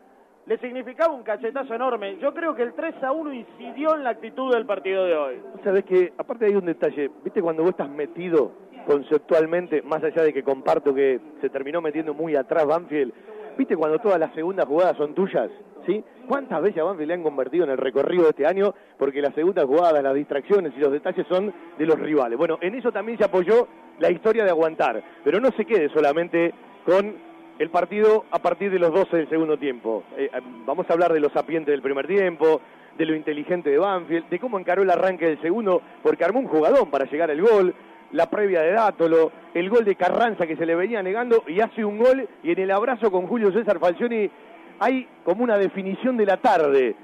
le 0.48 0.56
significaba 0.58 1.12
un 1.12 1.22
cachetazo 1.22 1.74
enorme. 1.74 2.16
Yo 2.22 2.32
creo 2.32 2.54
que 2.54 2.62
el 2.62 2.72
3 2.72 3.02
a 3.02 3.12
1 3.12 3.34
incidió 3.34 3.94
en 3.94 4.02
la 4.02 4.10
actitud 4.10 4.52
del 4.52 4.64
partido 4.64 5.04
de 5.04 5.14
hoy. 5.14 5.42
Sabes 5.62 5.84
que, 5.84 6.14
aparte 6.16 6.46
hay 6.46 6.54
un 6.54 6.64
detalle, 6.64 7.10
viste 7.22 7.42
cuando 7.42 7.62
vos 7.62 7.72
estás 7.72 7.90
metido 7.90 8.52
conceptualmente, 8.86 9.82
más 9.82 10.02
allá 10.02 10.22
de 10.22 10.32
que 10.32 10.42
comparto 10.42 10.94
que 10.94 11.20
se 11.42 11.50
terminó 11.50 11.82
metiendo 11.82 12.14
muy 12.14 12.34
atrás 12.34 12.64
Banfield, 12.64 13.12
viste 13.58 13.76
cuando 13.76 13.98
todas 13.98 14.18
las 14.18 14.32
segundas 14.34 14.64
jugadas 14.64 14.96
son 14.96 15.14
tuyas, 15.14 15.50
¿sí? 15.84 16.02
¿Cuántas 16.26 16.62
veces 16.62 16.80
a 16.80 16.84
Banfield 16.84 17.08
le 17.08 17.14
han 17.14 17.22
convertido 17.22 17.64
en 17.64 17.70
el 17.70 17.76
recorrido 17.76 18.22
de 18.22 18.30
este 18.30 18.46
año? 18.46 18.74
Porque 18.96 19.20
las 19.20 19.34
segundas 19.34 19.66
jugadas, 19.66 20.02
las 20.02 20.14
distracciones 20.14 20.72
y 20.74 20.80
los 20.80 20.92
detalles 20.92 21.26
son 21.28 21.52
de 21.76 21.84
los 21.84 21.98
rivales. 21.98 22.38
Bueno, 22.38 22.56
en 22.62 22.74
eso 22.74 22.90
también 22.90 23.18
se 23.18 23.24
apoyó 23.24 23.68
la 23.98 24.10
historia 24.10 24.44
de 24.44 24.50
aguantar, 24.50 25.02
pero 25.22 25.40
no 25.40 25.50
se 25.50 25.66
quede 25.66 25.90
solamente 25.90 26.54
con 26.86 27.27
el 27.58 27.70
partido 27.70 28.24
a 28.30 28.38
partir 28.38 28.70
de 28.70 28.78
los 28.78 28.92
12 28.92 29.16
del 29.16 29.28
segundo 29.28 29.56
tiempo. 29.56 30.04
Eh, 30.16 30.30
eh, 30.32 30.40
vamos 30.64 30.88
a 30.88 30.92
hablar 30.92 31.12
de 31.12 31.20
los 31.20 31.32
sapientes 31.32 31.72
del 31.72 31.82
primer 31.82 32.06
tiempo, 32.06 32.60
de 32.96 33.04
lo 33.04 33.14
inteligente 33.14 33.70
de 33.70 33.78
Banfield, 33.78 34.28
de 34.28 34.38
cómo 34.38 34.58
encaró 34.58 34.82
el 34.82 34.90
arranque 34.90 35.26
del 35.26 35.40
segundo, 35.40 35.82
porque 36.02 36.24
armó 36.24 36.40
un 36.40 36.48
jugadón 36.48 36.90
para 36.90 37.04
llegar 37.06 37.30
al 37.30 37.40
gol, 37.40 37.74
la 38.12 38.30
previa 38.30 38.62
de 38.62 38.72
Dátolo, 38.72 39.32
el 39.54 39.68
gol 39.68 39.84
de 39.84 39.96
Carranza 39.96 40.46
que 40.46 40.56
se 40.56 40.66
le 40.66 40.74
venía 40.74 41.02
negando 41.02 41.44
y 41.46 41.60
hace 41.60 41.84
un 41.84 41.98
gol 41.98 42.26
y 42.42 42.52
en 42.52 42.58
el 42.58 42.70
abrazo 42.70 43.10
con 43.10 43.26
Julio 43.26 43.52
César 43.52 43.78
Falcioni 43.78 44.30
hay 44.78 45.06
como 45.24 45.44
una 45.44 45.58
definición 45.58 46.16
de 46.16 46.26
la 46.26 46.38
tarde. 46.38 46.94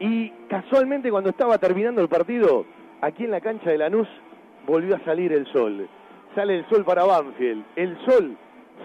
Y 0.00 0.30
casualmente 0.48 1.10
cuando 1.10 1.30
estaba 1.30 1.58
terminando 1.58 2.00
el 2.00 2.08
partido, 2.08 2.64
aquí 3.00 3.24
en 3.24 3.30
la 3.30 3.40
cancha 3.40 3.70
de 3.70 3.78
Lanús 3.78 4.08
volvió 4.66 4.96
a 4.96 5.04
salir 5.04 5.32
el 5.32 5.46
sol. 5.52 5.88
Sale 6.34 6.58
el 6.58 6.68
sol 6.68 6.84
para 6.84 7.04
Banfield. 7.04 7.64
El 7.76 7.96
sol 8.06 8.36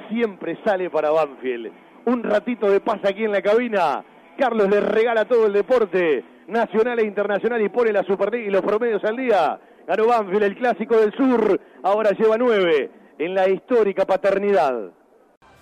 siempre 0.09 0.57
sale 0.63 0.89
para 0.89 1.11
Banfield. 1.11 1.71
Un 2.05 2.23
ratito 2.23 2.69
de 2.69 2.79
paz 2.79 2.99
aquí 3.03 3.23
en 3.25 3.31
la 3.31 3.41
cabina. 3.41 4.03
Carlos 4.37 4.69
le 4.69 4.79
regala 4.79 5.25
todo 5.25 5.47
el 5.47 5.53
deporte 5.53 6.23
nacional 6.47 6.99
e 6.99 7.05
internacional 7.05 7.61
y 7.61 7.69
pone 7.69 7.91
la 7.91 8.03
Superliga 8.03 8.47
y 8.47 8.51
los 8.51 8.61
promedios 8.61 9.03
al 9.03 9.17
día. 9.17 9.59
Ganó 9.85 10.07
Banfield, 10.07 10.43
el 10.43 10.55
clásico 10.55 10.97
del 10.97 11.13
sur. 11.13 11.59
Ahora 11.83 12.11
lleva 12.11 12.37
nueve 12.37 12.89
en 13.17 13.35
la 13.35 13.47
histórica 13.49 14.05
paternidad. 14.05 14.91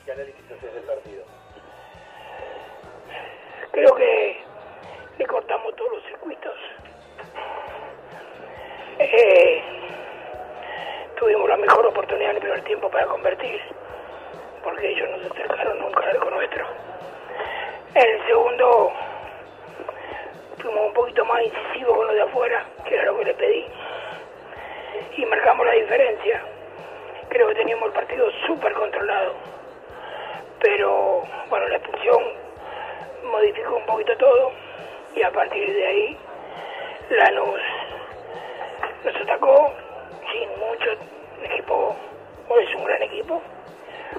¿Qué 0.05 0.11
análisis 0.11 0.47
del 0.47 0.83
partido? 0.83 1.23
Creo 3.71 3.95
que 3.95 4.37
le 5.17 5.25
cortamos 5.25 5.75
todos 5.75 5.91
los 5.93 6.03
circuitos. 6.05 6.53
Eh, 8.99 9.61
tuvimos 11.19 11.49
la 11.49 11.57
mejor 11.57 11.85
oportunidad 11.87 12.29
en 12.29 12.35
el 12.35 12.41
primer 12.41 12.63
tiempo 12.63 12.89
para 12.89 13.05
convertir 13.07 13.59
porque 14.63 14.89
ellos 14.89 15.09
no 15.09 15.19
se 15.19 15.27
acercaron 15.27 15.79
nunca 15.79 16.01
al 16.01 16.09
arco 16.09 16.29
nuestro. 16.29 16.65
En 17.95 18.09
el 18.09 18.25
segundo 18.27 18.91
fuimos 20.61 20.87
un 20.87 20.93
poquito 20.93 21.25
más 21.25 21.43
incisivos 21.43 21.97
con 21.97 22.07
lo 22.07 22.13
de 22.13 22.21
afuera, 22.21 22.65
que 22.85 22.95
era 22.95 23.05
lo 23.05 23.17
que 23.17 23.25
le 23.25 23.33
pedí, 23.33 23.65
y 25.17 25.25
marcamos 25.25 25.65
la 25.65 25.73
diferencia. 25.73 26.41
Creo 27.29 27.47
que 27.49 27.55
teníamos 27.55 27.87
el 27.87 27.93
partido 27.93 28.29
súper 28.45 28.73
controlado, 28.73 29.33
pero 30.59 31.23
bueno, 31.49 31.67
la 31.67 31.77
expulsión 31.77 32.23
modificó 33.31 33.75
un 33.75 33.85
poquito 33.85 34.15
todo 34.17 34.51
y 35.15 35.23
a 35.23 35.31
partir 35.31 35.73
de 35.73 35.87
ahí 35.87 36.17
Lanús 37.09 37.61
nos 39.03 39.15
atacó 39.15 39.73
sin 40.31 40.49
mucho 40.59 40.91
equipo, 41.43 41.95
es 42.61 42.75
un 42.75 42.85
gran 42.85 43.01
equipo, 43.03 43.41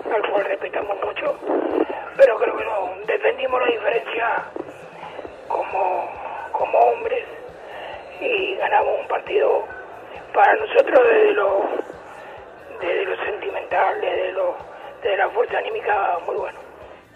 al 0.07 0.31
cual 0.31 0.45
respetamos 0.45 0.97
mucho, 1.05 1.39
pero 2.17 2.37
creo 2.39 2.57
que 2.57 2.65
no, 2.65 2.91
defendimos 3.07 3.61
la 3.61 3.67
diferencia 3.67 4.45
como, 5.49 6.09
como 6.53 6.79
hombres 6.79 7.25
y 8.21 8.55
ganamos 8.57 9.01
un 9.01 9.09
partido 9.09 9.65
para 10.35 10.55
nosotros 10.57 11.01
desde 11.05 11.33
lo, 11.33 11.63
desde 12.81 13.05
lo 13.05 13.25
sentimental, 13.25 14.01
desde, 14.01 14.33
lo, 14.33 14.57
desde 15.03 15.17
la 15.17 15.29
fuerza 15.31 15.59
anímica 15.59 16.19
muy 16.27 16.37
bueno. 16.37 16.59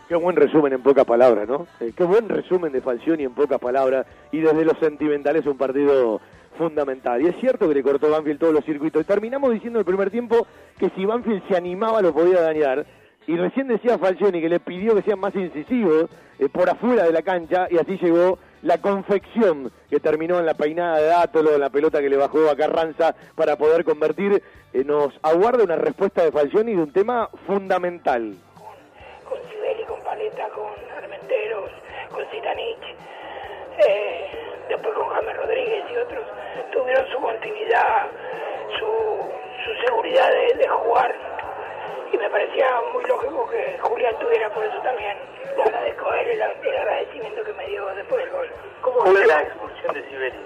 Qué 0.08 0.16
buen 0.16 0.36
resumen 0.36 0.72
en 0.72 0.82
pocas 0.82 1.04
palabras, 1.04 1.48
¿no? 1.48 1.66
Eh, 1.80 1.92
qué 1.96 2.04
buen 2.04 2.28
resumen 2.28 2.72
de 2.72 2.80
Falcioni 2.80 3.24
en 3.24 3.34
pocas 3.34 3.58
palabras 3.58 4.06
y 4.30 4.40
desde 4.40 4.64
lo 4.64 4.74
sentimental 4.74 5.36
es 5.36 5.46
un 5.46 5.56
partido 5.56 6.20
fundamental. 6.62 7.20
Y 7.22 7.26
es 7.26 7.36
cierto 7.40 7.68
que 7.68 7.74
le 7.74 7.82
cortó 7.82 8.10
Banfield 8.10 8.38
todos 8.38 8.54
los 8.54 8.64
circuitos. 8.64 9.02
Y 9.02 9.04
terminamos 9.04 9.52
diciendo 9.52 9.78
el 9.78 9.84
primer 9.84 10.10
tiempo 10.10 10.46
que 10.78 10.90
si 10.90 11.04
Banfield 11.04 11.46
se 11.48 11.56
animaba 11.56 12.00
lo 12.00 12.14
podía 12.14 12.40
dañar. 12.40 12.86
Y 13.26 13.36
recién 13.36 13.68
decía 13.68 13.98
Falcioni 13.98 14.40
que 14.40 14.48
le 14.48 14.60
pidió 14.60 14.94
que 14.94 15.02
sean 15.02 15.20
más 15.20 15.34
incisivos 15.34 16.10
eh, 16.38 16.48
por 16.48 16.68
afuera 16.68 17.04
de 17.04 17.12
la 17.12 17.22
cancha 17.22 17.68
y 17.70 17.78
así 17.78 17.96
llegó 17.98 18.38
la 18.62 18.78
confección 18.78 19.70
que 19.90 20.00
terminó 20.00 20.38
en 20.38 20.46
la 20.46 20.54
peinada 20.54 20.98
de 20.98 21.12
Átolo, 21.12 21.54
en 21.54 21.60
la 21.60 21.70
pelota 21.70 22.00
que 22.00 22.08
le 22.08 22.16
bajó 22.16 22.48
a 22.48 22.56
Carranza 22.56 23.14
para 23.36 23.56
poder 23.56 23.84
convertir. 23.84 24.42
Eh, 24.72 24.84
nos 24.84 25.12
aguarda 25.22 25.62
una 25.64 25.76
respuesta 25.76 26.24
de 26.24 26.32
Falcioni 26.32 26.74
de 26.74 26.82
un 26.82 26.92
tema 26.92 27.28
fundamental. 27.46 28.34
Con 29.28 29.38
Sibeli, 29.50 29.84
con 29.84 30.00
Paleta, 30.00 30.48
con 30.48 30.72
Armenteros, 30.96 31.70
con 32.10 32.24
Zitanich, 32.30 32.96
eh, 33.88 34.30
después 34.68 34.94
con 34.94 35.08
James 35.08 35.36
Rodríguez 35.36 35.84
y 35.92 35.96
otros, 35.96 36.24
tuvieron 36.72 37.06
su 37.10 37.18
continuidad, 37.20 38.06
su, 38.78 39.30
su 39.64 39.86
seguridad 39.86 40.28
de, 40.30 40.54
de 40.54 40.68
jugar 40.68 41.14
y 42.12 42.16
me 42.18 42.28
parecía 42.30 42.66
muy 42.92 43.04
lógico 43.04 43.48
que 43.50 43.78
Julián 43.80 44.14
tuviera 44.18 44.50
por 44.50 44.64
eso 44.64 44.78
también. 44.82 45.16
Le 45.56 45.62
agradezco 45.62 46.10
a 46.10 46.20
él 46.20 46.28
el, 46.30 46.40
el 46.66 46.76
agradecimiento 46.78 47.44
que 47.44 47.52
me 47.54 47.66
dio 47.66 47.86
después 47.94 48.24
del 48.24 48.30
gol. 48.32 48.48
¿Cómo 48.82 49.00
fue 49.00 49.26
la 49.26 49.42
expulsión 49.42 49.94
de 49.94 50.08
Sibeli? 50.08 50.38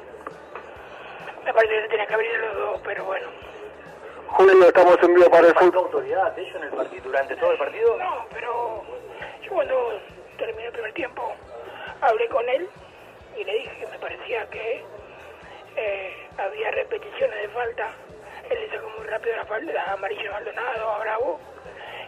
Me 1.45 1.53
parece 1.55 1.83
que 1.83 1.89
tenía 1.89 2.07
que 2.07 2.15
abrir 2.15 2.39
los 2.41 2.55
dos, 2.57 2.81
pero 2.85 3.05
bueno. 3.05 3.29
Julio, 4.29 4.67
estamos 4.69 4.99
en 5.03 5.15
vivo 5.15 5.31
para 5.31 5.47
el 5.47 5.55
¿Faltó 5.55 5.71
fútbol. 5.71 5.85
autoridad 5.85 6.33
de 6.33 6.43
ellos 6.43 6.57
en 6.57 6.63
el 6.65 6.71
partido, 6.71 7.03
durante 7.05 7.37
todo 7.37 7.53
el 7.53 7.59
partido? 7.59 7.97
No, 7.97 8.27
pero 8.35 8.83
Yo 9.43 9.51
cuando 9.53 10.01
terminé 10.39 10.67
el 10.67 10.73
primer 10.73 10.93
tiempo 10.95 11.33
hablé 12.01 12.29
con 12.29 12.49
él 12.49 12.69
y 13.37 13.45
le 13.45 13.53
dije 13.55 13.79
que 13.81 13.87
me 13.87 13.99
parecía 13.99 14.47
que 14.51 14.85
eh, 15.77 16.29
había 16.39 16.71
repeticiones 16.71 17.43
de 17.43 17.49
falta. 17.49 17.91
Él 18.51 18.59
le 18.61 18.71
sacó 18.71 18.89
muy 18.99 19.07
rápido 19.07 19.37
la 19.37 19.45
falta, 19.45 19.93
a 19.93 19.97
Maldonado, 19.97 20.91
a 20.91 20.99
Bravo, 21.01 21.41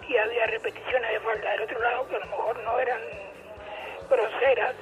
y 0.08 0.16
había 0.16 0.46
repeticiones 0.46 1.10
de 1.10 1.20
falta 1.20 1.50
del 1.50 1.62
otro 1.62 1.80
lado 1.80 2.08
que 2.08 2.16
a 2.16 2.18
lo 2.20 2.26
mejor 2.26 2.58
no 2.62 2.78
eran 2.78 3.00
groseras. 4.08 4.74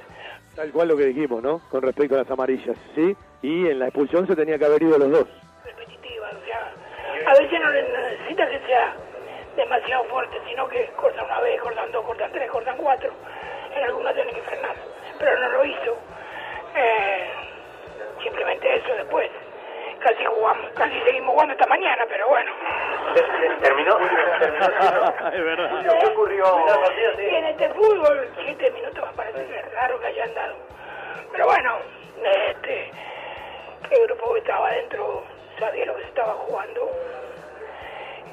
Tal 0.55 0.71
cual 0.71 0.87
lo 0.87 0.97
que 0.97 1.05
dijimos, 1.05 1.43
¿no? 1.43 1.61
Con 1.69 1.81
respecto 1.81 2.15
a 2.15 2.19
las 2.19 2.31
amarillas, 2.31 2.77
¿sí? 2.95 3.15
Y 3.41 3.67
en 3.67 3.79
la 3.79 3.87
expulsión 3.87 4.25
se 4.27 4.35
tenía 4.35 4.57
que 4.57 4.65
haber 4.65 4.81
ido 4.81 4.97
los 4.97 5.11
dos. 5.11 5.27
repetitivas, 5.65 6.33
o 6.33 6.45
sea, 6.45 6.73
a 7.27 7.33
veces 7.33 7.59
no 7.59 7.71
necesita 7.71 8.49
que 8.49 8.59
sea 8.65 8.95
demasiado 9.55 10.03
fuerte, 10.05 10.37
sino 10.47 10.67
que 10.67 10.85
cortan 10.95 11.25
una 11.25 11.41
vez, 11.41 11.59
cortan 11.61 11.91
dos, 11.91 12.05
cortan 12.05 12.31
tres, 12.31 12.49
cortan 12.49 12.77
cuatro. 12.77 13.11
En 13.75 13.83
algunas 13.83 14.13
tienen 14.15 14.33
que 14.33 14.41
frenar, 14.41 14.75
pero 15.19 15.39
no 15.39 15.49
lo 15.49 15.65
hizo. 15.65 15.97
Eh, 16.75 17.36
simplemente 18.21 18.75
eso 18.75 18.93
después. 18.95 19.29
Casi 19.99 20.23
jugamos, 20.25 20.69
casi 20.75 20.99
seguimos 21.01 21.31
jugando 21.33 21.53
esta 21.53 21.67
mañana, 21.67 22.05
pero 22.07 22.27
bueno. 22.29 22.51
¿Terminó? 23.61 23.97
es 25.33 25.43
verdad. 25.43 25.99
¿Qué 25.99 26.07
ocurrió? 26.07 26.45
En 27.17 27.45
este 27.45 27.69
fútbol, 27.69 28.29
siete 28.43 28.71
minutos 28.71 29.03
me 29.05 29.13
parece 29.13 29.61
raro 29.73 29.99
que 29.99 30.07
hayan 30.07 30.33
dado. 30.35 30.55
Pero 31.31 31.45
bueno, 31.45 31.77
este, 32.23 32.91
el 33.89 34.07
grupo 34.07 34.33
que 34.33 34.39
estaba 34.39 34.67
adentro 34.67 35.23
sabía 35.59 35.85
lo 35.85 35.95
que 35.95 36.01
se 36.03 36.07
estaba 36.09 36.33
jugando 36.33 36.91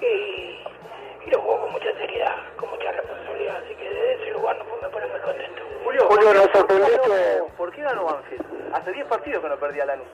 y 0.02 1.30
lo 1.30 1.40
jugó 1.40 1.60
con 1.62 1.72
mucha 1.72 1.92
seriedad, 1.94 2.36
con 2.56 2.70
mucha 2.70 2.92
responsabilidad. 2.92 3.56
Así 3.64 3.74
que 3.74 3.88
desde 3.88 4.14
ese 4.14 4.30
lugar 4.32 4.56
no 4.58 4.64
me 4.82 4.88
pone 4.88 5.06
muy 5.06 5.20
contento. 5.20 5.62
Julio, 5.84 6.06
Julio, 6.08 6.34
nos 6.34 6.50
sorprendiste. 6.50 7.42
¿Por 7.56 7.72
qué 7.72 7.82
ganó 7.82 8.04
Banfield? 8.04 8.73
Hace 8.84 8.92
10 8.92 9.06
partidos 9.06 9.42
que 9.42 9.48
no 9.48 9.56
perdía 9.56 9.86
Lanús. 9.86 10.06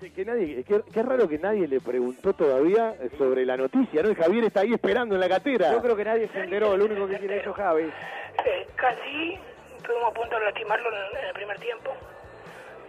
Sí, 0.00 0.10
que 0.10 0.24
nadie, 0.24 0.64
qué, 0.64 0.82
qué 0.92 1.02
raro 1.04 1.28
que 1.28 1.38
nadie 1.38 1.68
le 1.68 1.80
preguntó 1.80 2.32
todavía 2.32 2.96
sobre 3.16 3.46
la 3.46 3.56
noticia, 3.56 4.02
¿no? 4.02 4.10
Y 4.10 4.16
Javier 4.16 4.42
está 4.42 4.62
ahí 4.62 4.72
esperando 4.72 5.14
en 5.14 5.20
la 5.20 5.28
catera. 5.28 5.70
Yo 5.70 5.80
creo 5.80 5.94
que 5.94 6.04
nadie 6.04 6.28
se 6.32 6.40
enteró, 6.40 6.76
lo 6.76 6.86
único 6.86 7.06
que 7.06 7.18
quiere 7.18 7.38
eso 7.38 7.52
Javi. 7.52 7.84
Eh, 7.84 8.66
casi 8.74 9.38
estuvimos 9.76 10.10
a 10.10 10.12
punto 10.12 10.36
de 10.40 10.44
lastimarlo 10.44 10.88
en, 10.88 11.18
en 11.20 11.24
el 11.26 11.34
primer 11.34 11.58
tiempo, 11.60 11.92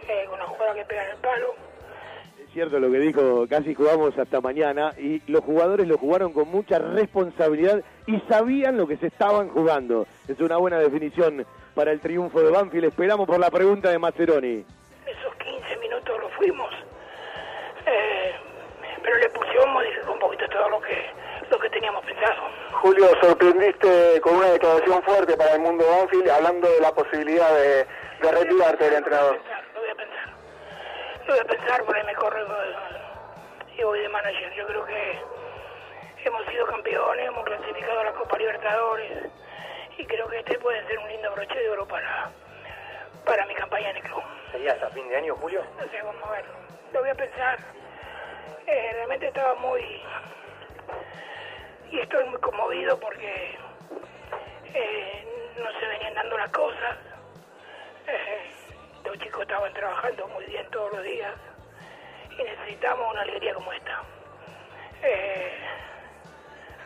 eh, 0.08 0.24
con 0.26 0.40
una 0.40 0.48
jugada 0.48 0.74
que 0.74 0.84
pega 0.86 1.04
en 1.04 1.10
el 1.10 1.16
palo. 1.18 1.54
Es 2.42 2.52
cierto 2.52 2.80
lo 2.80 2.90
que 2.90 2.98
dijo, 2.98 3.46
casi 3.48 3.74
jugamos 3.74 4.18
hasta 4.18 4.40
mañana 4.40 4.92
y 4.98 5.22
los 5.30 5.44
jugadores 5.44 5.86
lo 5.86 5.98
jugaron 5.98 6.32
con 6.32 6.48
mucha 6.48 6.80
responsabilidad 6.80 7.80
y 8.08 8.18
sabían 8.28 8.76
lo 8.76 8.88
que 8.88 8.96
se 8.96 9.06
estaban 9.06 9.50
jugando. 9.50 10.04
Es 10.26 10.40
una 10.40 10.56
buena 10.56 10.80
definición 10.80 11.46
para 11.76 11.92
el 11.92 12.00
triunfo 12.00 12.42
de 12.42 12.50
Banfield. 12.50 12.86
Esperamos 12.86 13.28
por 13.28 13.38
la 13.38 13.50
pregunta 13.50 13.88
de 13.88 14.00
Maceroni. 14.00 14.64
Fuimos. 16.38 16.72
Eh, 17.86 18.34
pero 19.02 19.16
le 19.16 19.28
pusimos 19.30 19.68
modificó 19.68 20.12
un 20.12 20.18
poquito 20.18 20.48
todo 20.48 20.68
lo 20.70 20.80
que 20.80 21.10
lo 21.50 21.58
que 21.58 21.70
teníamos 21.70 22.04
pensado. 22.04 22.42
Julio, 22.72 23.08
sorprendiste 23.22 24.20
con 24.20 24.36
una 24.36 24.50
declaración 24.50 25.02
fuerte 25.02 25.36
para 25.36 25.54
el 25.54 25.60
mundo 25.60 25.84
Banfield, 25.88 26.28
hablando 26.28 26.68
de 26.68 26.80
la 26.80 26.92
posibilidad 26.92 27.50
de, 27.54 27.86
de 28.20 28.32
retirarte 28.32 28.84
del 28.84 28.94
entrenador. 28.94 29.40
lo 29.74 29.80
voy 29.80 29.90
a 29.90 29.94
pensar. 29.94 30.28
Lo 31.26 31.34
voy 31.34 31.40
a 31.40 31.44
pensar, 31.44 31.84
por 31.84 31.96
ahí 31.96 32.04
me 32.04 32.14
corro 32.14 32.46
y 33.76 33.82
voy 33.82 34.00
de 34.00 34.08
manager. 34.08 34.52
Yo 34.54 34.66
creo 34.66 34.84
que 34.84 35.18
hemos 36.24 36.46
sido 36.46 36.66
campeones, 36.66 37.26
hemos 37.28 37.44
clasificado 37.44 38.00
a 38.00 38.04
la 38.04 38.12
Copa 38.12 38.36
Libertadores 38.36 39.30
y 39.96 40.04
creo 40.04 40.28
que 40.28 40.38
este 40.40 40.58
puede 40.58 40.86
ser 40.86 40.98
un 40.98 41.08
lindo 41.08 41.32
broche 41.32 41.58
de 41.58 41.70
oro 41.70 41.86
para, 41.86 42.30
para 43.28 43.44
mi 43.44 43.54
campaña 43.54 43.90
en 43.90 43.96
el 43.96 44.02
club. 44.02 44.22
¿Sería 44.50 44.72
hasta 44.72 44.88
fin 44.88 45.06
de 45.10 45.16
año, 45.16 45.36
Julio? 45.36 45.62
No 45.78 45.86
sé, 45.90 46.00
vamos 46.02 46.22
a 46.24 46.30
verlo. 46.30 46.52
Lo 46.94 47.00
voy 47.00 47.10
a 47.10 47.14
pensar. 47.14 47.58
Eh, 48.66 48.90
realmente 48.94 49.26
estaba 49.26 49.54
muy... 49.56 49.82
Y 51.90 52.00
estoy 52.00 52.24
muy 52.24 52.40
conmovido 52.40 52.98
porque 52.98 53.58
eh, 54.74 55.52
no 55.58 55.78
se 55.78 55.86
venían 55.86 56.14
dando 56.14 56.38
las 56.38 56.50
cosas. 56.50 56.96
Eh, 58.06 58.50
los 59.04 59.18
chicos 59.18 59.42
estaban 59.42 59.74
trabajando 59.74 60.26
muy 60.28 60.44
bien 60.46 60.66
todos 60.70 60.90
los 60.94 61.02
días 61.02 61.34
y 62.30 62.42
necesitamos 62.42 63.12
una 63.12 63.20
alegría 63.22 63.52
como 63.52 63.70
esta. 63.74 64.02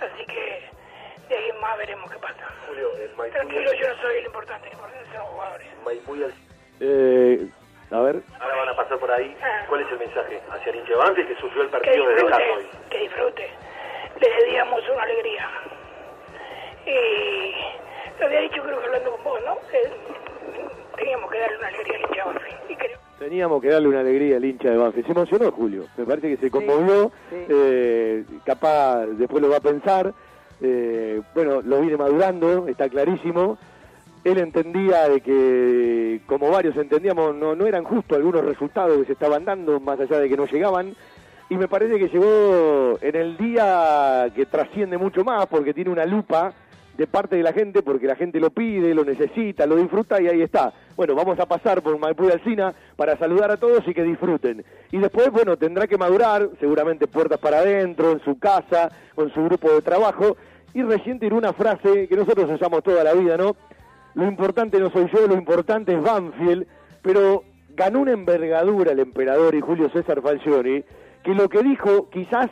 Así 0.00 0.26
que 0.26 0.70
de 1.33 1.38
ahí 1.38 1.49
en 1.51 1.61
más 1.61 1.77
veremos 1.79 2.11
qué 2.11 2.18
pasa. 2.18 2.45
Julio, 2.68 2.88
el 2.97 3.16
Maipú, 3.16 3.35
Tranquilo, 3.37 3.73
yo 3.75 3.88
no 3.88 4.03
soy 4.03 4.16
el 4.18 4.27
importante, 4.27 4.66
el 4.68 4.73
importante 4.75 5.05
son 5.12 5.18
los 5.18 5.29
jugadores. 5.29 5.66
Maipú 5.85 6.16
y 6.16 6.23
el- 6.23 6.35
Eh, 6.81 7.49
a 7.90 8.01
ver, 8.01 8.23
Ahora 8.40 8.57
van 8.57 8.68
a 8.68 8.77
pasar 8.77 8.99
por 8.99 9.11
ahí. 9.11 9.37
Ah. 9.42 9.64
¿Cuál 9.68 9.83
es 9.83 9.92
el 9.92 9.99
mensaje 9.99 10.40
hacia 10.51 10.71
el 10.73 10.79
hincha 10.79 10.90
de 10.90 10.97
Banfield 10.97 11.29
que 11.29 11.40
sufrió 11.40 11.62
el 11.62 11.68
partido 11.68 12.05
casa 12.29 12.37
hoy? 12.57 12.66
que 12.90 12.99
disfrute. 12.99 13.51
Le 14.21 14.29
debíamos 14.45 14.81
una 14.88 15.03
alegría. 15.03 15.49
Y 16.87 17.55
lo 18.21 18.27
había 18.27 18.40
dicho 18.40 18.62
creo 18.62 18.79
que 18.81 18.87
hablando 18.87 19.12
con 19.12 19.25
vos, 19.25 19.40
¿no? 19.45 19.57
Que 19.71 19.90
teníamos 20.97 21.31
que 21.31 21.38
darle 21.38 21.59
una 21.59 21.68
alegría 21.68 21.97
al 21.97 22.03
hincha 22.03 22.25
Banfield. 22.25 22.71
Y 22.71 22.77
creo 22.77 22.99
teníamos 23.18 23.62
que 23.62 23.68
darle 23.68 23.88
una 23.88 24.01
alegría 24.01 24.37
al 24.37 24.45
hincha 24.45 24.71
de 24.71 24.77
Banfield. 24.77 25.07
Se 25.07 25.12
emocionó 25.12 25.53
Julio, 25.53 25.87
me 25.97 26.05
parece 26.05 26.29
que 26.31 26.37
se 26.38 26.51
conmovió, 26.51 27.12
sí. 27.31 27.47
eh, 27.49 28.25
capaz 28.45 29.07
después 29.07 29.40
lo 29.42 29.49
va 29.51 29.59
a 29.59 29.61
pensar. 29.61 30.12
Eh, 30.62 31.20
bueno, 31.35 31.61
lo 31.61 31.81
viene 31.81 31.96
madurando, 31.96 32.68
está 32.68 32.88
clarísimo. 32.88 33.59
Él 34.25 34.38
entendía 34.38 35.09
de 35.09 35.20
que, 35.20 36.20
como 36.27 36.51
varios 36.51 36.77
entendíamos, 36.77 37.35
no, 37.35 37.57
no 37.57 37.66
eran 37.66 37.83
justos 37.83 38.16
algunos 38.16 38.44
resultados 38.44 38.96
que 38.98 39.07
se 39.07 39.12
estaban 39.14 39.44
dando, 39.44 39.81
más 39.81 39.98
allá 39.98 40.20
de 40.20 40.29
que 40.29 40.37
no 40.37 40.46
llegaban. 40.46 40.94
Y 41.51 41.57
me 41.57 41.66
parece 41.68 41.98
que 41.98 42.09
llegó 42.09 42.98
en 43.03 43.16
el 43.16 43.37
día 43.37 44.31
que 44.35 44.46
trasciende 44.46 44.96
mucho 44.96 45.25
más, 45.25 45.46
porque 45.46 45.75
tiene 45.75 45.90
una 45.90 46.07
lupa 46.07 46.55
de 46.96 47.07
parte 47.07 47.37
de 47.37 47.42
la 47.42 47.53
gente, 47.53 47.83
porque 47.83 48.07
la 48.07 48.16
gente 48.16 48.38
lo 48.38 48.51
pide, 48.51 48.94
lo 48.94 49.05
necesita, 49.05 49.66
lo 49.66 49.77
disfruta 49.77 50.20
y 50.20 50.29
ahí 50.29 50.42
está. 50.42 50.72
Bueno, 50.96 51.14
vamos 51.14 51.38
a 51.40 51.46
pasar 51.46 51.83
por 51.83 51.98
Maipú 51.98 52.29
y 52.29 52.31
Alcina 52.31 52.75
para 52.96 53.16
saludar 53.16 53.51
a 53.51 53.57
todos 53.57 53.87
y 53.87 53.94
que 53.94 54.03
disfruten. 54.03 54.64
Y 54.90 54.98
después, 54.98 55.31
bueno, 55.31 55.57
tendrá 55.57 55.87
que 55.87 55.96
madurar, 55.96 56.48
seguramente 56.61 57.07
puertas 57.07 57.38
para 57.38 57.59
adentro, 57.59 58.12
en 58.12 58.20
su 58.20 58.38
casa, 58.38 58.90
con 59.14 59.33
su 59.33 59.42
grupo 59.44 59.70
de 59.72 59.83
trabajo. 59.83 60.37
Y 60.75 60.83
recién 60.83 61.19
tiró 61.19 61.37
una 61.37 61.53
frase 61.53 62.09
que 62.09 62.17
nosotros 62.17 62.51
usamos 62.51 62.83
toda 62.83 63.05
la 63.05 63.13
vida, 63.13 63.37
¿no? 63.37 63.57
Lo 64.15 64.27
importante 64.27 64.79
no 64.79 64.91
soy 64.91 65.09
yo, 65.13 65.27
lo 65.27 65.35
importante 65.35 65.95
es 65.95 66.03
Banfield, 66.03 66.67
pero 67.03 67.45
ganó 67.71 68.01
una 68.01 68.13
envergadura 68.13 68.93
el 68.93 69.01
emperador 69.01 69.55
y 69.55 69.61
Julio 69.61 69.91
César 69.91 70.21
Falcioni, 70.23 70.85
que 71.23 71.35
lo 71.35 71.49
que 71.49 71.63
dijo, 71.63 72.11
quizás 72.11 72.51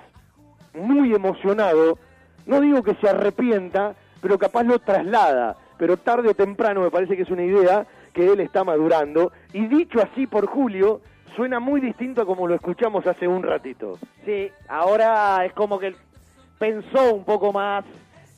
muy 0.75 1.15
emocionado, 1.15 1.99
no 2.47 2.61
digo 2.61 2.83
que 2.83 2.95
se 2.95 3.09
arrepienta, 3.09 3.95
pero 4.21 4.39
capaz 4.39 4.65
lo 4.65 4.79
traslada, 4.79 5.57
pero 5.79 5.97
tarde 5.97 6.31
o 6.31 6.35
temprano 6.35 6.83
me 6.83 6.91
parece 6.91 7.17
que 7.17 7.23
es 7.23 7.31
una 7.31 7.45
idea 7.45 7.87
que 8.13 8.27
él 8.33 8.41
está 8.41 8.65
madurando, 8.65 9.33
y 9.53 9.67
dicho 9.67 10.01
así 10.01 10.27
por 10.27 10.47
Julio, 10.47 11.01
suena 11.37 11.61
muy 11.61 11.81
distinto 11.81 12.23
a 12.23 12.27
como 12.27 12.47
lo 12.47 12.55
escuchamos 12.55 13.07
hace 13.07 13.29
un 13.29 13.43
ratito. 13.43 13.99
Sí, 14.25 14.51
ahora 14.69 15.45
es 15.45 15.53
como 15.53 15.79
que 15.79 15.95
pensó 16.59 17.15
un 17.15 17.25
poco 17.25 17.53
más 17.53 17.85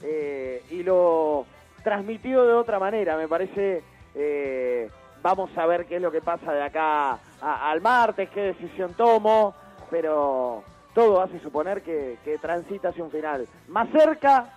eh, 0.03 0.63
y 0.71 0.83
lo 0.83 1.47
transmitió 1.83 2.45
de 2.45 2.53
otra 2.55 2.79
manera. 2.79 3.17
Me 3.17 3.29
parece, 3.29 3.83
eh, 4.15 4.91
vamos 5.23 5.51
a 5.57 5.67
ver 5.67 5.87
qué 5.87 5.97
es 5.97 6.03
lo 6.03 6.11
que 6.11 6.21
pasa 6.21 6.53
de 6.53 6.63
acá 6.63 7.19
al 7.41 7.81
martes, 7.81 8.29
qué 8.31 8.41
decisión 8.41 8.95
tomo, 8.95 9.55
pero 9.91 10.63
todo 10.95 11.21
hace 11.21 11.41
suponer 11.41 11.83
que, 11.83 12.19
transita 12.41 12.89
hacia 12.89 13.05
un 13.05 13.11
final. 13.11 13.47
Más 13.69 13.89
cerca 13.91 14.53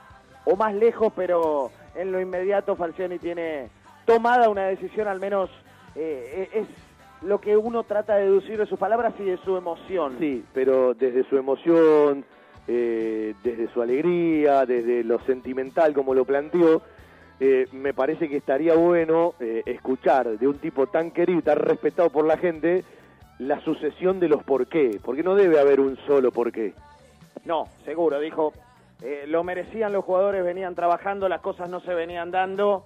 o 0.45 0.55
más 0.55 0.73
lejos, 0.73 1.12
pero 1.15 1.71
en 1.95 2.12
lo 2.12 2.19
inmediato 2.19 2.75
Falcioni 2.75 3.19
tiene 3.19 3.69
tomada 4.05 4.49
una 4.49 4.65
decisión, 4.65 5.08
al 5.08 5.19
menos 5.19 5.49
eh, 5.95 6.49
es 6.53 6.67
lo 7.21 7.39
que 7.39 7.58
uno 7.58 7.84
trata 7.84 8.15
de 8.15 8.25
deducir 8.25 8.58
de 8.58 8.65
sus 8.65 8.77
palabras 8.77 9.13
y 9.19 9.23
de 9.23 9.38
su 9.38 9.58
emoción. 9.58 10.17
Sí, 10.19 10.45
pero 10.53 10.93
desde 10.93 11.27
su 11.27 11.38
emoción, 11.38 12.23
eh, 12.67 13.36
desde 13.43 13.71
su 13.71 13.82
alegría, 13.82 14.65
desde 14.65 15.04
lo 15.04 15.19
sentimental 15.19 15.93
como 15.93 16.15
lo 16.15 16.25
planteó, 16.25 16.82
eh, 17.39 17.67
me 17.71 17.93
parece 17.93 18.28
que 18.28 18.38
estaría 18.38 18.73
bueno 18.73 19.36
eh, 19.39 19.62
escuchar 19.65 20.39
de 20.39 20.47
un 20.47 20.58
tipo 20.58 20.88
tan 20.88 21.12
querido 21.12 21.39
y 21.39 21.43
tan 21.43 21.58
respetado 21.58 22.10
por 22.10 22.25
la 22.25 22.38
gente 22.38 22.84
la 23.38 23.60
sucesión 23.62 24.19
de 24.19 24.30
los 24.30 24.43
por 24.43 24.67
qué, 24.67 24.99
porque 25.04 25.21
no 25.21 25.36
debe 25.36 25.60
haber 25.60 25.80
un 25.80 25.97
solo 26.08 26.32
por 26.32 26.51
qué. 26.51 26.73
No, 27.43 27.67
seguro, 27.84 28.19
dijo, 28.19 28.54
lo 29.28 29.43
merecían 29.43 29.91
los 29.91 30.06
jugadores, 30.06 30.43
venían 30.43 30.73
trabajando, 30.73 31.30
las 31.30 31.41
cosas 31.41 31.69
no 31.69 31.82
se 31.82 31.93
venían 31.93 32.32
dando, 32.32 32.86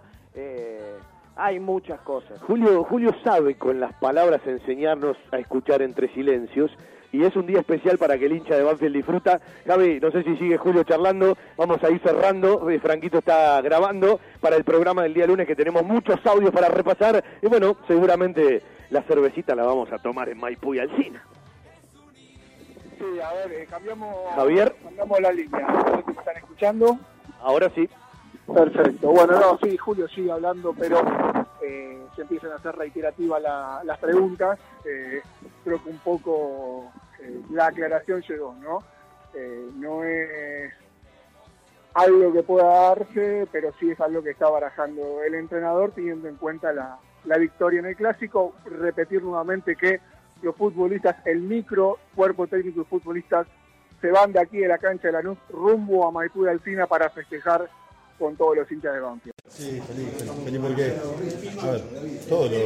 hay 1.36 1.60
muchas 1.60 2.02
cosas. 2.02 2.42
Julio, 2.42 2.84
Julio 2.84 3.12
sabe 3.24 3.56
con 3.56 3.80
las 3.80 3.94
palabras 3.94 4.42
enseñarnos 4.46 5.16
a 5.32 5.38
escuchar 5.38 5.84
entre 5.84 6.12
silencios 6.14 6.72
y 7.12 7.24
es 7.24 7.36
un 7.36 7.46
día 7.46 7.60
especial 7.60 7.98
para 7.98 8.18
que 8.18 8.26
el 8.26 8.34
hincha 8.34 8.56
de 8.56 8.64
Banfield 8.64 8.96
disfruta. 8.96 9.40
Javi, 9.66 10.00
no 10.00 10.12
sé 10.12 10.24
si 10.24 10.36
sigue 10.38 10.58
Julio 10.58 10.84
charlando, 10.84 11.38
vamos 11.58 11.84
a 11.84 11.90
ir 11.90 12.00
cerrando, 12.02 12.70
eh, 12.70 12.80
Franquito 12.80 13.20
está 13.20 13.62
grabando 13.62 14.20
para 14.40 14.56
el 14.56 14.64
programa 14.64 15.04
del 15.04 15.14
día 15.14 15.28
lunes 15.28 15.48
que 15.48 15.56
tenemos 15.56 15.84
muchos 15.84 16.24
audios 16.26 16.52
para 16.52 16.70
repasar 16.70 17.24
y 17.42 17.48
bueno, 17.48 17.78
seguramente 17.88 18.62
la 18.90 19.02
cervecita 19.04 19.56
la 19.56 19.64
vamos 19.64 19.92
a 19.92 19.98
tomar 20.00 20.30
en 20.30 20.40
Maipú 20.40 20.74
y 20.74 20.80
Alcina. 20.80 21.24
Sí, 22.98 23.06
a 23.22 23.34
ver, 23.34 23.62
eh, 23.62 23.68
cambiamos, 23.70 24.14
Javier. 24.36 24.76
cambiamos 24.84 25.22
la 25.22 25.32
línea. 25.32 25.68
No 25.68 25.84
sé 25.86 26.04
si 26.06 26.12
me 26.12 26.20
están 26.20 26.38
escuchando. 26.38 27.00
Ahora 27.42 27.72
sí. 27.74 27.90
Perfecto. 28.54 29.10
Bueno, 29.12 29.40
no, 29.40 29.58
sí, 29.64 29.78
Julio 29.78 30.08
sigue 30.10 30.32
hablando, 30.32 30.74
pero 30.78 31.02
eh, 31.62 32.02
se 32.16 32.22
empiezan 32.24 32.52
a 32.52 32.56
hacer 32.56 32.76
reiterativas 32.76 33.42
la- 33.42 33.82
las 33.84 33.98
preguntas. 34.00 34.60
Eh, 34.86 35.22
creo 35.64 35.84
que 35.84 35.90
un 35.90 36.00
poco 36.00 36.92
eh, 37.20 37.42
la 37.52 37.68
aclaración 37.68 38.22
llegó, 38.22 38.54
¿no? 38.62 38.84
Eh, 39.34 39.70
no 39.76 40.04
es 40.04 40.74
algo 41.94 42.32
que 42.34 42.44
pueda 42.44 42.66
darse, 42.96 43.48
pero 43.52 43.74
sí 43.80 43.92
es 43.92 44.00
algo 44.00 44.22
que 44.24 44.32
está 44.32 44.50
barajando 44.50 45.22
el 45.24 45.36
entrenador 45.36 45.92
teniendo 45.92 46.28
en 46.28 46.36
cuenta 46.36 46.72
la, 46.72 46.98
la 47.26 47.38
victoria 47.38 47.80
en 47.80 47.88
el 47.88 47.96
clásico. 47.96 48.54
Repetir 48.66 49.22
nuevamente 49.24 49.76
que 49.76 50.00
los 50.42 50.56
futbolistas, 50.56 51.18
el 51.26 51.42
micro 51.42 51.98
cuerpo 52.16 52.48
técnico 52.48 52.82
y 52.82 52.86
futbolistas 52.86 53.48
se 54.00 54.12
van 54.12 54.32
de 54.32 54.40
aquí 54.40 54.60
de 54.60 54.68
la 54.70 54.78
cancha 54.78 55.08
de 55.10 55.14
Lanús 55.14 55.38
rumbo 55.50 56.08
a 56.08 56.12
Maipú 56.12 56.44
de 56.44 56.52
Alcina 56.52 56.88
para 56.88 57.10
festejar 57.10 57.70
con 58.20 58.36
todos 58.36 58.58
los 58.58 58.72
hinchas 58.72 58.94
de 58.94 59.00
Banfield. 59.00 59.34
Sí, 59.48 59.82
feliz, 59.88 60.10
feliz, 60.18 60.32
feliz 60.46 60.60
porque, 60.62 60.94
a 61.62 61.72
ver, 61.72 61.82
todo 62.30 62.46
lo, 62.50 62.58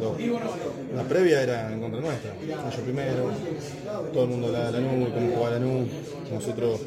lo- 0.00 0.16
la 0.96 1.02
previa 1.04 1.42
era 1.42 1.72
en 1.72 1.80
contra 1.80 2.00
nuestra. 2.00 2.32
Ellos 2.42 2.80
primero, 2.82 3.30
todo 4.12 4.24
el 4.24 4.30
mundo 4.30 4.50
la 4.50 4.70
Lanús, 4.72 5.10
cómo 5.10 5.30
jugaba 5.34 5.50
Lanús, 5.58 5.88
nosotros 6.32 6.80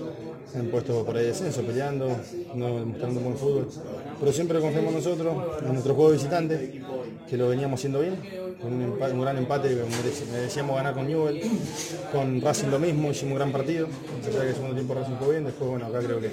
en 0.54 0.70
puesto 0.70 1.06
por 1.06 1.16
ahí 1.16 1.22
de 1.24 1.28
descenso, 1.30 1.62
peleando, 1.64 2.10
no 2.56 2.80
demostrando 2.80 3.22
buen 3.22 3.38
fútbol. 3.38 3.70
Pero 4.20 4.32
siempre 4.34 4.60
confiamos 4.60 4.94
nosotros 4.96 5.34
en 5.62 5.68
nuestro 5.72 5.94
juego 5.96 6.12
visitante, 6.12 6.82
que 7.32 7.38
lo 7.38 7.48
veníamos 7.48 7.80
haciendo 7.80 8.02
bien, 8.02 8.18
con 8.62 8.74
un, 8.74 8.82
un 9.02 9.22
gran 9.22 9.38
empate 9.38 9.70
merece- 9.70 10.26
merecíamos 10.34 10.76
ganar 10.76 10.94
con 10.94 11.08
Newell, 11.08 11.42
con 12.12 12.42
Racing 12.42 12.68
lo 12.68 12.78
mismo, 12.78 13.10
hicimos 13.10 13.32
un 13.32 13.38
gran 13.38 13.52
partido, 13.54 13.88
a 13.88 14.26
pesar 14.26 14.42
que 14.42 14.50
el 14.50 14.54
segundo 14.54 14.76
tiempo 14.76 14.94
Racing 14.96 15.14
jugó 15.18 15.32
bien, 15.32 15.46
después 15.46 15.70
bueno, 15.70 15.86
acá 15.86 16.00
creo 16.00 16.20
que, 16.20 16.30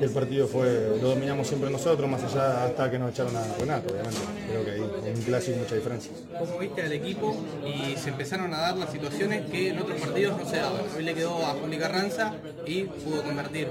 el 0.00 0.10
partido 0.10 0.46
fue, 0.46 0.98
lo 1.02 1.08
dominamos 1.08 1.48
siempre 1.48 1.68
nosotros, 1.68 2.08
más 2.08 2.22
allá 2.22 2.64
hasta 2.64 2.88
que 2.92 2.98
nos 3.00 3.10
echaron 3.10 3.34
a 3.36 3.42
Renato, 3.58 3.92
obviamente, 3.92 4.18
creo 4.48 4.64
que 4.64 4.70
ahí 4.70 5.10
en 5.10 5.16
un 5.16 5.22
clásico 5.22 5.58
mucha 5.58 5.74
diferencia. 5.74 6.12
¿Cómo 6.38 6.58
viste 6.60 6.82
al 6.82 6.92
equipo 6.92 7.36
y 7.66 7.96
se 7.96 8.10
empezaron 8.10 8.54
a 8.54 8.58
dar 8.60 8.76
las 8.76 8.92
situaciones 8.92 9.50
que 9.50 9.70
en 9.70 9.80
otros 9.80 10.00
partidos 10.00 10.38
no 10.38 10.48
se 10.48 10.58
daban? 10.58 10.82
Hoy 10.96 11.02
le 11.02 11.14
quedó 11.14 11.44
a 11.44 11.54
Juli 11.54 11.76
Carranza 11.76 12.34
y 12.66 12.84
pudo 12.84 13.20
convertir. 13.24 13.66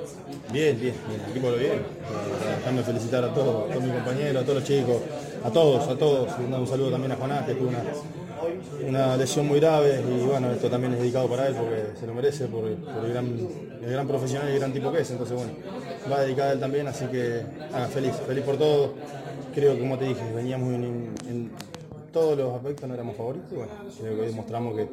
Bien, 0.51 0.77
bien, 0.77 0.93
bien, 1.07 1.21
el 1.23 1.31
equipo 1.31 1.51
lo 1.51 1.55
bien. 1.57 1.71
Eh, 1.71 2.55
Déjame 2.59 2.83
felicitar 2.83 3.23
a 3.23 3.33
todos, 3.33 3.69
a 3.69 3.73
todos 3.73 3.83
mis 3.85 3.93
compañeros, 3.93 4.43
a 4.43 4.45
todos 4.45 4.59
los 4.59 4.67
chicos, 4.67 4.97
a 5.43 5.49
todos, 5.49 5.87
a 5.87 5.95
todos. 5.95 6.29
Un, 6.39 6.67
saludo 6.67 6.91
también 6.91 7.11
a 7.11 7.15
Juanás, 7.15 7.45
que 7.45 7.55
tuvo 7.55 7.69
una, 7.69 7.83
una 8.87 9.17
lesión 9.17 9.47
muy 9.47 9.59
grave 9.59 10.01
y 10.01 10.25
bueno, 10.25 10.51
esto 10.51 10.69
también 10.69 10.93
es 10.93 10.99
dedicado 10.99 11.27
para 11.27 11.47
él 11.47 11.55
porque 11.55 11.99
se 11.99 12.07
lo 12.07 12.13
merece 12.13 12.47
por, 12.47 12.65
el, 12.65 12.77
gran, 13.11 13.27
el 13.83 13.91
gran 13.91 14.07
profesional 14.07 14.49
y 14.49 14.53
el 14.53 14.59
gran 14.59 14.73
tipo 14.73 14.91
que 14.91 15.01
es. 15.01 15.11
Entonces 15.11 15.35
bueno, 15.35 15.51
va 16.11 16.21
dedicada 16.21 16.49
a 16.49 16.53
él 16.53 16.59
también, 16.59 16.87
así 16.87 17.05
que 17.07 17.43
ah, 17.73 17.87
feliz, 17.91 18.13
feliz 18.27 18.43
por 18.43 18.57
todo. 18.57 18.93
Creo 19.53 19.73
que 19.73 19.79
como 19.79 19.97
te 19.97 20.05
dije, 20.05 20.21
veníamos 20.33 20.73
en, 20.73 21.13
en 21.27 21.51
todos 22.11 22.37
los 22.37 22.55
aspectos, 22.55 22.87
no 22.87 22.95
éramos 22.95 23.15
favoritos 23.15 23.51
y 23.51 23.55
bueno, 23.55 23.71
creo 23.99 24.15
que 24.15 24.21
hoy 24.21 24.27
demostramos 24.27 24.75
que, 24.75 24.87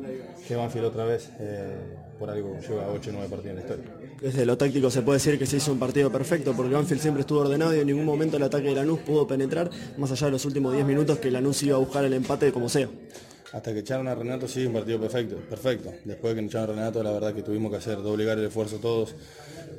que 0.46 0.56
Banfield 0.56 0.86
otra 0.86 1.04
vez 1.04 1.30
eh, 1.38 1.76
por 2.18 2.30
algo 2.30 2.56
lleva 2.60 2.88
8 2.92 3.10
o 3.10 3.12
9 3.12 3.28
partidos 3.28 3.46
en 3.46 3.54
la 3.56 3.60
historia. 3.60 3.84
Desde 4.20 4.46
lo 4.46 4.56
táctico 4.56 4.90
se 4.90 5.02
puede 5.02 5.18
decir 5.18 5.38
que 5.38 5.46
se 5.46 5.58
hizo 5.58 5.72
un 5.72 5.78
partido 5.78 6.10
perfecto 6.10 6.54
porque 6.54 6.72
Banfield 6.72 7.02
siempre 7.02 7.20
estuvo 7.20 7.40
ordenado 7.40 7.76
y 7.76 7.80
en 7.80 7.86
ningún 7.86 8.04
momento 8.04 8.38
el 8.38 8.42
ataque 8.42 8.68
de 8.68 8.74
Lanús 8.74 9.00
pudo 9.00 9.26
penetrar, 9.26 9.70
más 9.98 10.10
allá 10.10 10.26
de 10.26 10.32
los 10.32 10.44
últimos 10.46 10.72
10 10.72 10.86
minutos 10.86 11.18
que 11.18 11.30
Lanús 11.30 11.62
iba 11.62 11.76
a 11.76 11.78
buscar 11.78 12.04
el 12.04 12.14
empate 12.14 12.50
como 12.50 12.68
sea. 12.68 12.88
Hasta 13.52 13.72
que 13.72 13.80
echaron 13.80 14.08
a 14.08 14.14
Renato, 14.14 14.48
sí, 14.48 14.66
un 14.66 14.72
partido 14.72 15.00
perfecto, 15.00 15.36
perfecto. 15.36 15.92
Después 16.04 16.34
de 16.34 16.40
que 16.40 16.46
echaron 16.46 16.70
a 16.70 16.72
Renato, 16.74 17.02
la 17.02 17.12
verdad 17.12 17.34
que 17.34 17.42
tuvimos 17.42 17.70
que 17.70 17.78
hacer 17.78 18.02
doblegar 18.02 18.38
el 18.38 18.46
esfuerzo 18.46 18.78
todos. 18.78 19.14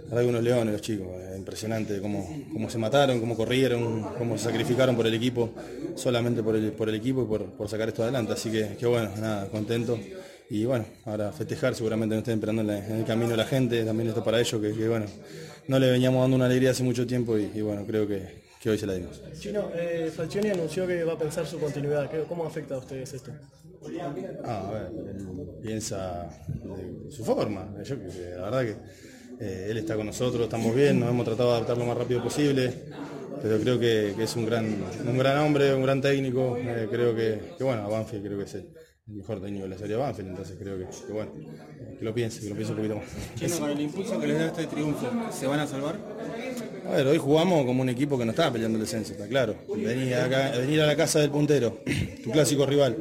Que 0.09 0.25
unos 0.25 0.41
leones 0.41 0.71
los 0.71 0.81
chicos, 0.81 1.07
eh, 1.19 1.35
impresionante 1.37 1.99
cómo, 2.01 2.27
cómo 2.53 2.69
se 2.69 2.77
mataron, 2.77 3.19
cómo 3.19 3.35
corrieron, 3.35 4.03
cómo 4.17 4.37
se 4.37 4.45
sacrificaron 4.45 4.95
por 4.95 5.05
el 5.05 5.13
equipo, 5.13 5.49
solamente 5.95 6.41
por 6.41 6.55
el, 6.55 6.71
por 6.71 6.87
el 6.87 6.95
equipo 6.95 7.23
y 7.23 7.25
por, 7.25 7.45
por 7.51 7.67
sacar 7.67 7.89
esto 7.89 8.03
adelante. 8.03 8.33
Así 8.33 8.49
que, 8.49 8.77
que 8.79 8.85
bueno, 8.85 9.09
nada, 9.19 9.47
contento. 9.49 9.99
Y 10.49 10.63
bueno, 10.65 10.85
ahora 11.05 11.31
festejar, 11.33 11.75
seguramente 11.75 12.15
nos 12.15 12.21
estén 12.21 12.35
esperando 12.35 12.61
en, 12.61 12.67
la- 12.67 12.85
en 12.85 12.95
el 12.97 13.05
camino 13.05 13.35
la 13.35 13.45
gente, 13.45 13.83
también 13.83 14.09
esto 14.09 14.23
para 14.23 14.39
ellos, 14.39 14.61
que, 14.61 14.73
que, 14.73 14.87
bueno, 14.87 15.05
no 15.67 15.77
le 15.79 15.91
veníamos 15.91 16.21
dando 16.21 16.37
una 16.37 16.45
alegría 16.45 16.71
hace 16.71 16.83
mucho 16.83 17.05
tiempo 17.05 17.37
y, 17.37 17.51
y 17.53 17.61
bueno, 17.61 17.85
creo 17.85 18.07
que, 18.07 18.21
que 18.61 18.69
hoy 18.69 18.77
se 18.77 18.85
la 18.87 18.93
dimos. 18.93 19.21
Chino, 19.39 19.69
eh, 19.75 20.09
Falcioni 20.15 20.49
anunció 20.49 20.87
que 20.87 21.03
va 21.03 21.13
a 21.13 21.17
pensar 21.17 21.45
su 21.45 21.59
continuidad. 21.59 22.09
¿Qué- 22.09 22.23
¿Cómo 22.29 22.45
afecta 22.45 22.75
a 22.75 22.77
ustedes 22.77 23.13
esto? 23.13 23.31
Ah, 24.45 24.69
a 24.69 24.71
ver, 24.71 24.91
él 25.15 25.27
piensa 25.61 26.29
de 26.47 27.11
su 27.11 27.25
forma. 27.25 27.67
Yo, 27.83 27.95
la 28.37 28.49
verdad 28.49 28.61
que 28.63 28.75
eh, 29.45 29.67
él 29.69 29.77
está 29.77 29.95
con 29.97 30.05
nosotros, 30.05 30.43
estamos 30.43 30.73
bien, 30.73 30.99
nos 30.99 31.09
hemos 31.09 31.25
tratado 31.25 31.49
de 31.49 31.55
adaptar 31.57 31.77
lo 31.77 31.85
más 31.85 31.97
rápido 31.97 32.23
posible, 32.23 32.73
pero 33.41 33.59
creo 33.59 33.77
que, 33.79 34.13
que 34.15 34.23
es 34.23 34.35
un 34.35 34.45
gran, 34.45 34.65
un 35.05 35.17
gran 35.17 35.37
hombre, 35.39 35.73
un 35.75 35.83
gran 35.83 36.01
técnico. 36.01 36.57
eh, 36.57 36.87
creo 36.89 37.13
que, 37.13 37.39
que, 37.57 37.63
bueno, 37.65 37.83
a 37.83 37.87
Banfield 37.89 38.25
creo 38.25 38.37
que 38.39 38.45
es 38.45 38.53
el 38.55 38.67
mejor 39.07 39.41
técnico 39.41 39.63
de 39.63 39.69
la 39.69 39.77
serie 39.77 39.95
de 39.95 40.01
Banfield, 40.01 40.29
entonces 40.31 40.57
creo 40.59 40.77
que, 40.77 40.85
que 41.05 41.13
bueno, 41.13 41.31
que 41.97 42.03
lo 42.05 42.13
piense, 42.13 42.41
que 42.41 42.49
lo 42.49 42.55
piense 42.55 42.73
un 42.73 42.77
poquito 42.77 42.95
más. 42.97 43.05
Chino, 43.35 43.59
con 43.59 43.69
el 43.71 43.81
impulso 43.81 44.19
que 44.19 44.27
les 44.27 44.37
da 44.39 44.45
este 44.47 44.67
triunfo, 44.67 45.07
¿se 45.31 45.47
van 45.47 45.59
a 45.61 45.67
salvar? 45.67 45.95
A 46.87 46.91
ver, 46.91 47.07
hoy 47.07 47.17
jugamos 47.17 47.65
como 47.65 47.81
un 47.81 47.89
equipo 47.89 48.17
que 48.17 48.25
no 48.25 48.31
estaba 48.31 48.51
peleando 48.51 48.77
el 48.77 48.83
descenso, 48.83 49.13
está 49.13 49.27
claro. 49.27 49.55
Venir, 49.75 50.13
acá- 50.15 50.51
venir 50.57 50.81
a 50.81 50.85
la 50.87 50.95
casa 50.95 51.19
del 51.19 51.29
puntero, 51.31 51.79
tu 52.23 52.31
clásico 52.31 52.65
rival, 52.65 52.97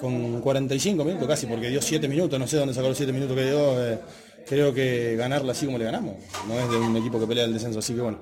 con 0.00 0.40
45 0.40 1.04
minutos 1.04 1.28
casi, 1.28 1.46
porque 1.46 1.68
dio 1.70 1.80
7 1.82 2.08
minutos, 2.08 2.38
no 2.38 2.46
sé 2.48 2.56
dónde 2.56 2.74
sacó 2.74 2.88
los 2.88 2.96
7 2.96 3.12
minutos 3.12 3.36
que 3.36 3.44
dio. 3.44 3.86
eh, 3.92 3.98
creo 4.46 4.72
que 4.72 5.14
ganarla 5.16 5.52
así 5.52 5.66
como 5.66 5.76
le 5.78 5.84
ganamos, 5.84 6.16
no 6.48 6.58
es 6.58 6.70
de 6.70 6.76
un 6.78 6.96
equipo 6.96 7.20
que 7.20 7.26
pelea 7.26 7.44
el 7.44 7.52
descenso, 7.52 7.78
así 7.80 7.94
que 7.94 8.00
bueno. 8.00 8.18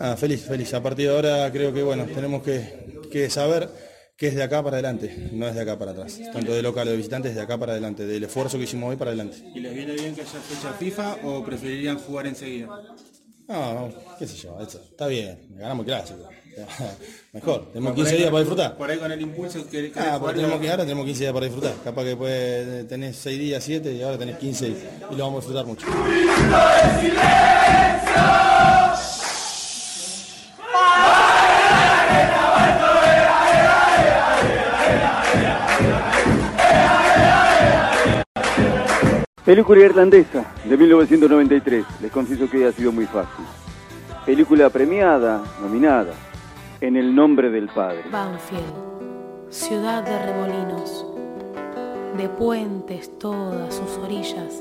nada, 0.00 0.16
feliz, 0.16 0.40
feliz. 0.42 0.72
A 0.74 0.82
partir 0.82 1.06
de 1.08 1.14
ahora 1.14 1.52
creo 1.52 1.72
que 1.72 1.82
bueno, 1.82 2.04
tenemos 2.06 2.42
que, 2.42 3.02
que 3.12 3.28
saber 3.30 3.68
que 4.18 4.26
es 4.26 4.34
de 4.34 4.42
acá 4.42 4.62
para 4.64 4.76
adelante, 4.78 5.30
no 5.32 5.46
es 5.46 5.54
de 5.54 5.60
acá 5.60 5.78
para 5.78 5.92
atrás. 5.92 6.20
Tanto 6.32 6.52
de 6.52 6.60
local 6.60 6.88
o 6.88 6.90
de 6.90 6.96
visitantes, 6.96 7.30
es 7.30 7.36
de 7.36 7.42
acá 7.42 7.56
para 7.56 7.72
adelante, 7.72 8.04
del 8.04 8.24
esfuerzo 8.24 8.58
que 8.58 8.64
hicimos 8.64 8.90
hoy 8.90 8.96
para 8.96 9.12
adelante. 9.12 9.38
¿Y 9.54 9.60
les 9.60 9.72
viene 9.72 9.92
bien 9.94 10.12
que 10.14 10.22
haya 10.22 10.40
fecha 10.40 10.72
FIFA 10.72 11.18
o 11.24 11.44
preferirían 11.44 11.98
jugar 12.00 12.26
enseguida? 12.26 12.66
No, 13.46 13.74
no, 13.74 13.94
qué 14.18 14.26
sé 14.26 14.36
yo, 14.36 14.60
eso, 14.60 14.78
está 14.82 15.06
bien, 15.06 15.38
ganamos 15.56 15.86
el 15.86 15.92
clásico. 15.92 16.28
Mejor, 17.32 17.68
tenemos 17.72 17.90
Por 17.92 17.94
15 17.94 18.10
ahí- 18.10 18.18
días 18.18 18.30
para 18.30 18.40
disfrutar. 18.40 18.76
Por 18.76 18.90
ahí 18.90 18.98
con 18.98 19.12
el 19.12 19.20
impulso 19.22 19.62
que 19.64 19.70
querés 19.70 19.92
Ah, 19.96 20.16
jugar, 20.18 20.34
tenemos 20.34 20.60
que, 20.60 20.68
ahora 20.70 20.82
tenemos 20.82 21.06
15 21.06 21.20
días 21.20 21.32
para 21.32 21.46
disfrutar. 21.46 21.74
Capaz 21.84 22.02
que 22.02 22.08
después 22.08 22.88
tenés 22.88 23.16
6 23.16 23.38
días, 23.38 23.62
7 23.62 23.92
y 23.94 24.02
ahora 24.02 24.18
tenés 24.18 24.36
15 24.38 24.66
y, 24.68 24.76
y 25.12 25.16
lo 25.16 25.24
vamos 25.24 25.44
a 25.44 25.46
disfrutar 25.46 25.64
mucho. 25.66 25.86
Película 39.48 39.80
irlandesa 39.82 40.44
de 40.62 40.76
1993. 40.76 41.82
Les 42.02 42.12
confieso 42.12 42.50
que 42.50 42.66
ha 42.66 42.70
sido 42.70 42.92
muy 42.92 43.06
fácil. 43.06 43.46
Película 44.26 44.68
premiada, 44.68 45.42
nominada, 45.62 46.12
En 46.82 46.96
el 46.96 47.14
nombre 47.14 47.48
del 47.48 47.66
Padre. 47.68 48.02
Banfield, 48.12 49.48
ciudad 49.48 50.02
de 50.02 50.18
remolinos, 50.18 51.06
de 52.18 52.28
puentes 52.28 53.18
todas 53.18 53.74
sus 53.74 53.96
orillas, 53.96 54.60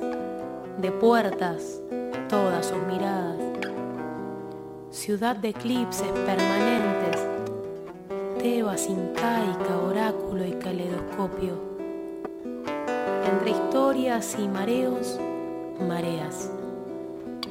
de 0.77 0.89
puertas 0.93 1.81
todas 2.29 2.67
sus 2.67 2.81
miradas, 2.87 3.35
ciudad 4.89 5.35
de 5.35 5.49
eclipses 5.49 6.07
permanentes, 6.25 7.27
Tebas 8.39 8.87
incaica, 8.87 9.79
oráculo 9.85 10.45
y 10.45 10.53
caleidoscopio, 10.53 11.66
historias 13.49 14.35
y 14.39 14.47
mareos, 14.47 15.19
mareas, 15.87 16.51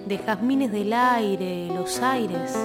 de 0.06 0.18
jazmines 0.18 0.72
del 0.72 0.92
aire, 0.92 1.68
los 1.74 2.00
aires, 2.00 2.56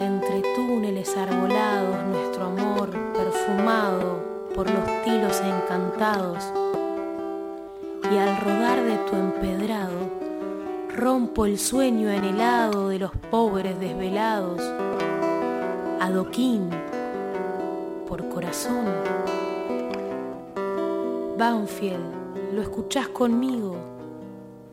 entre 0.00 0.42
túneles 0.54 1.16
arbolados, 1.16 1.96
nuestro 2.06 2.44
amor 2.46 2.90
perfumado 3.12 4.22
por 4.54 4.70
los 4.70 4.84
tilos 5.04 5.40
encantados. 5.40 6.52
Y 8.10 8.16
al 8.16 8.40
rodar 8.40 8.82
de 8.84 8.96
tu 9.10 9.16
empedrado, 9.16 10.10
rompo 10.94 11.46
el 11.46 11.58
sueño 11.58 12.08
anhelado 12.10 12.88
de 12.88 12.98
los 12.98 13.10
pobres 13.30 13.78
desvelados. 13.78 14.60
Adoquín, 16.00 16.70
por 18.08 18.28
corazón. 18.28 18.86
Banfield, 21.38 22.52
lo 22.52 22.62
escuchás 22.62 23.06
conmigo, 23.10 23.76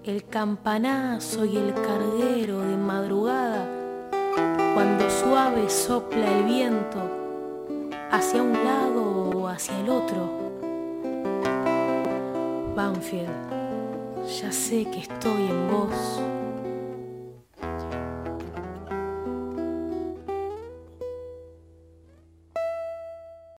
el 0.03 0.25
campanazo 0.25 1.45
y 1.45 1.57
el 1.57 1.75
carguero 1.75 2.61
de 2.61 2.75
madrugada, 2.75 3.69
cuando 4.73 5.07
suave 5.11 5.69
sopla 5.69 6.25
el 6.39 6.43
viento 6.45 6.97
hacia 8.09 8.41
un 8.41 8.53
lado 8.53 9.29
o 9.29 9.47
hacia 9.47 9.79
el 9.79 9.89
otro. 9.89 10.27
Banfield, 12.75 13.29
ya 14.41 14.51
sé 14.51 14.85
que 14.85 15.01
estoy 15.01 15.45
en 15.45 15.71
vos 15.71 16.19